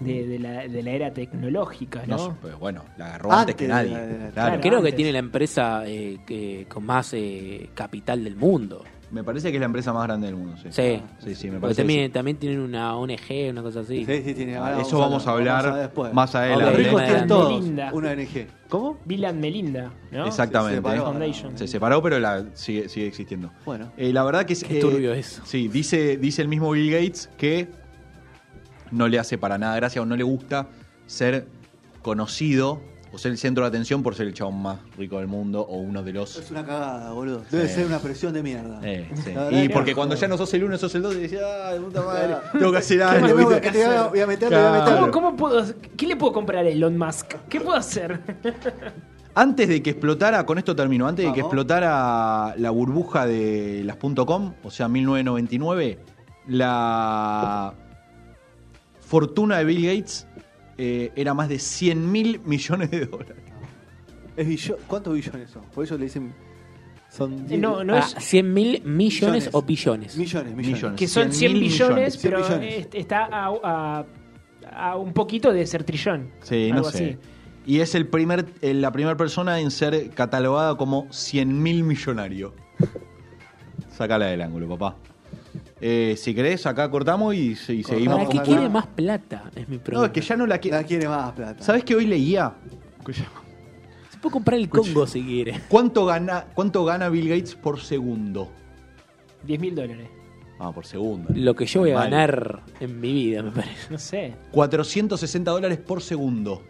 de, 0.00 0.26
de 0.26 0.38
la, 0.38 0.66
de 0.68 0.82
la 0.82 0.90
era 0.90 1.12
tecnológica, 1.12 2.02
¿no? 2.06 2.16
No, 2.16 2.36
pero 2.42 2.58
bueno, 2.58 2.84
la 2.96 3.06
agarró 3.06 3.30
antes, 3.32 3.40
Antes 3.40 3.56
que 3.56 3.68
nadie. 3.68 3.90
la- 3.90 4.00
de 4.00 4.12
la- 4.12 4.30
Claro. 4.30 4.32
Claro. 4.32 4.60
Creo 4.60 4.82
que 4.82 4.92
tiene 4.92 5.12
la 5.12 5.18
empresa 5.20 5.82
eh, 5.86 6.18
que- 6.26 6.66
con 6.68 6.84
más 6.84 7.12
eh, 7.14 7.70
capital 7.74 8.24
del 8.24 8.36
mundo. 8.36 8.84
Me 9.10 9.22
parece 9.22 9.50
que 9.50 9.56
es 9.56 9.60
la 9.60 9.66
empresa 9.66 9.92
más 9.92 10.04
grande 10.04 10.26
del 10.26 10.36
mundo, 10.36 10.56
sí. 10.56 10.68
Sí. 10.70 11.02
Sí, 11.18 11.34
sí, 11.34 11.50
me 11.50 11.60
parece. 11.60 11.82
también, 11.82 12.06
sí. 12.06 12.12
también 12.12 12.36
tienen 12.36 12.60
una 12.60 12.96
ONG, 12.96 13.50
una 13.50 13.62
cosa 13.62 13.80
así. 13.80 14.04
Sí, 14.04 14.22
sí, 14.24 14.34
tiene. 14.34 14.56
ahora 14.56 14.80
Eso 14.80 14.98
vamos 14.98 15.26
a 15.26 15.32
hablar 15.32 15.74
después. 15.74 16.12
más 16.12 16.34
adelante. 16.34 16.64
Los 16.64 16.76
ricos 16.76 16.94
Bill 16.94 17.04
tienen 17.04 17.28
todos 17.28 17.60
Melinda. 17.60 17.90
una 17.92 18.10
ONG. 18.10 18.46
¿Cómo? 18.68 18.98
Bill 19.04 19.24
and 19.24 19.40
Melinda, 19.40 19.92
¿no? 20.10 20.26
Exactamente. 20.26 20.76
Se 20.76 20.82
separó. 20.82 21.04
Foundation. 21.04 21.58
Se 21.58 21.68
separó, 21.68 22.02
pero 22.02 22.18
la, 22.18 22.44
sigue, 22.54 22.88
sigue 22.88 23.06
existiendo. 23.06 23.50
Bueno. 23.64 23.92
Eh, 23.96 24.12
la 24.12 24.24
verdad 24.24 24.44
que 24.44 24.54
es. 24.54 24.64
Qué 24.64 24.78
eh, 24.78 24.80
turbio 24.80 25.12
eso. 25.12 25.42
Sí, 25.44 25.68
dice, 25.68 26.16
dice 26.16 26.42
el 26.42 26.48
mismo 26.48 26.70
Bill 26.70 26.90
Gates 26.90 27.30
que 27.36 27.68
no 28.90 29.08
le 29.08 29.18
hace 29.18 29.38
para 29.38 29.58
nada 29.58 29.76
gracia 29.76 30.02
o 30.02 30.06
no 30.06 30.16
le 30.16 30.24
gusta 30.24 30.68
ser 31.06 31.46
conocido 32.02 32.80
o 33.14 33.18
ser 33.18 33.30
el 33.32 33.38
centro 33.38 33.62
de 33.62 33.68
atención 33.68 34.02
por 34.02 34.14
ser 34.16 34.26
el 34.26 34.34
chabón 34.34 34.60
más 34.60 34.78
rico 34.98 35.18
del 35.18 35.28
mundo 35.28 35.60
o 35.62 35.76
uno 35.78 36.02
de 36.02 36.12
los. 36.12 36.36
Es 36.36 36.50
una 36.50 36.64
cagada, 36.66 37.12
boludo. 37.12 37.42
Debe 37.50 37.68
Sí. 37.68 37.74
ser 37.76 37.86
una 37.86 38.00
presión 38.00 38.32
de 38.32 38.42
mierda. 38.42 38.80
Eh, 38.82 39.08
sí. 39.14 39.30
Y 39.52 39.68
que 39.68 39.70
porque 39.74 39.94
cuando 39.94 40.16
joder. 40.16 40.28
ya 40.28 40.28
no 40.28 40.36
sos 40.36 40.52
el 40.54 40.64
uno, 40.64 40.76
sos 40.76 40.94
el 40.96 41.02
dos, 41.02 41.14
y 41.14 41.20
decís, 41.20 41.38
ay, 41.40 41.78
puta 41.78 42.02
madre, 42.02 42.26
Claro. 42.26 42.42
tengo 42.58 42.72
que 42.72 42.78
hacer 42.78 42.98
¿Qué 42.98 43.04
algo. 43.04 43.26
te 43.26 43.32
voy 43.32 43.42
a- 43.42 43.46
voy 44.08 44.20
a 44.20 44.26
meter? 44.26 44.50
Le 44.50 44.56
voy 44.58 44.66
a 44.66 44.70
meter. 44.72 44.84
Claro. 44.84 45.10
¿Cómo, 45.12 45.12
cómo 45.12 45.36
puedo, 45.36 45.64
¿Qué 45.96 46.06
le 46.06 46.16
puedo 46.16 46.32
comprar 46.32 46.64
a 46.64 46.68
Elon 46.68 46.98
Musk? 46.98 47.34
¿Qué 47.48 47.60
puedo 47.60 47.76
hacer? 47.78 48.20
Antes 49.36 49.68
de 49.68 49.82
que 49.82 49.90
explotara, 49.90 50.46
con 50.46 50.58
esto 50.58 50.76
termino, 50.76 51.08
antes 51.08 51.26
de 51.26 51.32
que 51.32 51.40
explotara 51.40 52.54
la 52.56 52.70
burbuja 52.70 53.26
de 53.26 53.82
las 53.84 53.96
.com, 53.96 54.54
o 54.62 54.70
sea, 54.70 54.86
1999, 54.88 55.98
la 56.46 57.74
fortuna 59.00 59.58
de 59.58 59.64
Bill 59.64 59.86
Gates 59.86 60.26
eh, 60.78 61.12
era 61.16 61.34
más 61.34 61.48
de 61.48 61.58
100 61.58 62.10
mil 62.10 62.40
millones 62.44 62.90
de 62.90 63.06
dólares. 63.06 63.36
Es 64.36 64.46
billo- 64.48 64.78
¿Cuántos 64.86 65.14
billones 65.14 65.50
son? 65.50 65.62
Por 65.74 65.84
eso 65.84 65.96
le 65.96 66.04
dicen. 66.04 66.34
Son. 67.10 67.46
Eh, 67.48 67.56
no, 67.56 67.84
no 67.84 67.94
Ah, 67.94 68.00
es 68.00 68.16
100 68.24 68.52
mil 68.52 68.82
millones, 68.84 69.44
Millones. 69.44 69.50
o 69.52 69.62
billones. 69.62 70.16
Millones, 70.16 70.54
millones. 70.56 70.74
Millones. 70.76 70.98
que 70.98 71.06
son 71.06 71.32
100 71.32 71.52
100.000 71.52 71.60
billones, 71.60 71.78
millones. 71.88 72.16
pero 72.20 72.44
100 72.44 72.60
millones. 72.60 72.86
es- 72.92 72.94
está 73.00 73.24
a, 73.26 73.52
a- 73.62 74.06
a 74.90 74.96
un 74.96 75.12
poquito 75.12 75.52
de 75.52 75.64
ser 75.66 75.84
trillón. 75.84 76.30
Sí, 76.42 76.70
algo 76.70 76.86
no 76.86 76.90
sé. 76.90 77.04
así. 77.04 77.18
Y 77.66 77.80
es 77.80 77.94
el 77.94 78.08
primer, 78.08 78.46
eh, 78.62 78.74
la 78.74 78.90
primera 78.90 79.16
persona 79.16 79.60
en 79.60 79.70
ser 79.70 80.10
catalogada 80.10 80.76
como 80.76 81.06
100 81.12 81.62
mil 81.62 81.84
millonario. 81.84 82.52
Sacala 83.90 84.26
del 84.26 84.42
ángulo, 84.42 84.68
papá. 84.76 84.96
Eh, 85.80 86.14
si 86.16 86.34
querés, 86.34 86.66
acá 86.66 86.90
cortamos 86.90 87.34
y, 87.34 87.50
y 87.50 87.54
seguimos. 87.56 88.16
¿Para 88.16 88.28
qué 88.28 88.40
quiere 88.40 88.68
más 88.68 88.86
plata? 88.86 89.50
Es 89.54 89.68
mi 89.68 89.78
pregunta. 89.78 89.98
No, 89.98 90.04
es 90.06 90.12
que 90.12 90.20
ya 90.20 90.36
no 90.36 90.46
la 90.46 90.58
quiere. 90.58 90.76
La 90.78 90.84
quiere 90.84 91.08
más 91.08 91.32
plata. 91.32 91.62
¿Sabes 91.62 91.84
que 91.84 91.94
hoy 91.94 92.06
leía? 92.06 92.54
Se 94.10 94.18
puede 94.18 94.32
comprar 94.32 94.58
el 94.58 94.68
Congo 94.68 95.06
si 95.06 95.22
quiere. 95.22 95.60
¿Cuánto 95.68 96.06
gana, 96.06 96.46
¿Cuánto 96.54 96.84
gana 96.84 97.08
Bill 97.08 97.28
Gates 97.28 97.54
por 97.54 97.80
segundo? 97.80 98.50
10 99.46 99.60
mil 99.60 99.74
dólares. 99.74 100.08
Ah, 100.58 100.72
por 100.72 100.86
segundo. 100.86 101.30
Lo 101.34 101.54
que 101.54 101.66
yo 101.66 101.80
voy 101.80 101.90
a 101.90 102.00
ganar 102.00 102.62
en 102.80 103.00
mi 103.00 103.12
vida, 103.12 103.42
me 103.42 103.50
parece. 103.50 103.90
No 103.90 103.98
sé. 103.98 104.34
460 104.52 105.50
dólares 105.50 105.78
por 105.78 106.00
segundo. 106.00 106.62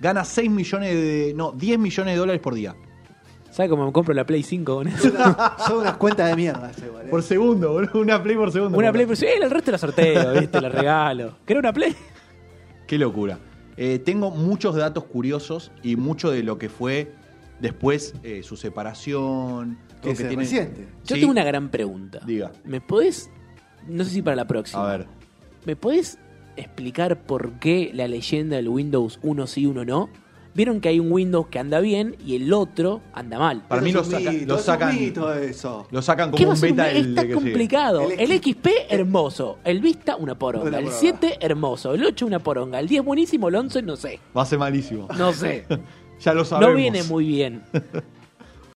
Gana 0.00 0.24
6 0.24 0.50
millones 0.50 0.94
de. 0.94 1.32
No, 1.36 1.52
10 1.52 1.78
millones 1.78 2.14
de 2.14 2.18
dólares 2.18 2.40
por 2.40 2.54
día. 2.54 2.74
¿Sabes 3.60 3.70
cómo 3.72 3.84
me 3.84 3.92
compro 3.92 4.14
la 4.14 4.24
Play 4.24 4.42
5 4.42 4.74
con 4.74 4.88
eso? 4.88 5.10
Son 5.66 5.78
unas 5.80 5.96
cuentas 5.98 6.30
de 6.30 6.34
mierda, 6.36 6.72
igual, 6.82 7.04
¿eh? 7.06 7.10
Por 7.10 7.22
segundo, 7.22 7.72
boludo. 7.72 8.00
Una 8.00 8.22
play 8.22 8.34
por 8.36 8.50
segundo. 8.50 8.78
Una 8.78 8.90
Play, 8.90 9.04
pues 9.04 9.18
sí, 9.18 9.26
el 9.26 9.50
resto 9.50 9.70
la 9.70 9.76
sorteo, 9.76 10.32
¿viste? 10.40 10.60
La 10.62 10.70
regalo. 10.70 11.34
¿Querés 11.44 11.60
una 11.60 11.72
Play? 11.74 11.94
Qué 12.86 12.96
locura. 12.96 13.38
Eh, 13.76 13.98
tengo 13.98 14.30
muchos 14.30 14.76
datos 14.76 15.04
curiosos 15.04 15.72
y 15.82 15.96
mucho 15.96 16.30
de 16.30 16.42
lo 16.42 16.56
que 16.56 16.70
fue 16.70 17.12
después 17.60 18.14
eh, 18.22 18.42
su 18.42 18.56
separación. 18.56 19.76
todo 20.00 20.00
Que 20.00 20.08
que 20.10 20.16
se 20.16 20.28
tiene-. 20.28 20.44
Yo 21.04 21.16
Sí. 21.16 21.20
tengo 21.20 21.30
una 21.30 21.44
gran 21.44 21.68
pregunta. 21.68 22.20
Diga. 22.24 22.52
¿Me 22.64 22.80
podés, 22.80 23.30
no 23.86 24.04
sé 24.04 24.10
si 24.10 24.22
para 24.22 24.36
la 24.36 24.46
próxima, 24.46 24.88
A 24.90 24.96
ver. 24.96 25.06
¿me 25.66 25.76
podés 25.76 26.18
explicar 26.56 27.24
por 27.24 27.52
qué 27.58 27.90
la 27.92 28.08
leyenda 28.08 28.56
del 28.56 28.70
Windows 28.70 29.18
uno 29.22 29.46
sí, 29.46 29.66
uno 29.66 29.84
no? 29.84 30.08
Vieron 30.52 30.80
que 30.80 30.88
hay 30.88 30.98
un 30.98 31.12
Windows 31.12 31.46
que 31.48 31.58
anda 31.60 31.78
bien 31.80 32.16
y 32.26 32.34
el 32.36 32.52
otro 32.52 33.00
anda 33.12 33.38
mal. 33.38 33.62
Para 33.68 33.80
mí 33.82 33.90
es 33.90 33.94
lo, 33.94 34.04
saca- 34.04 34.32
mito, 34.32 34.46
lo 34.46 34.56
es 34.58 34.64
sacan. 34.64 34.98
mito 35.00 35.32
eso. 35.34 35.86
Lo 35.90 36.02
sacan 36.02 36.32
¿Qué 36.32 36.44
como 36.44 36.54
un 36.54 36.60
beta 36.60 36.90
sigue. 36.90 37.32
complicado. 37.34 38.10
El 38.10 38.18
El, 38.32 38.40
XP 38.40 38.50
XP 38.66 38.68
hermoso, 38.90 39.58
el 39.64 39.80
Vista 39.80 40.16
una 40.16 40.36
poronga, 40.36 40.66
Una 40.68 40.78
el 40.78 40.84
poronga. 40.86 41.00
7 41.00 41.38
hermoso, 41.40 41.94
el 41.94 42.04
8 42.04 42.26
una 42.26 42.40
poronga, 42.40 42.80
el 42.80 42.88
10 42.88 43.04
buenísimo, 43.04 43.48
el 43.48 43.54
11 43.54 43.82
no 43.82 43.96
sé. 43.96 44.18
Va 44.36 44.42
a 44.42 44.46
ser 44.46 44.58
malísimo. 44.58 45.06
No 45.16 45.32
sé. 45.32 45.66
ya 46.20 46.34
lo 46.34 46.44
sabemos. 46.44 46.70
No 46.70 46.76
viene 46.76 47.02
muy 47.04 47.26
bien. 47.26 47.62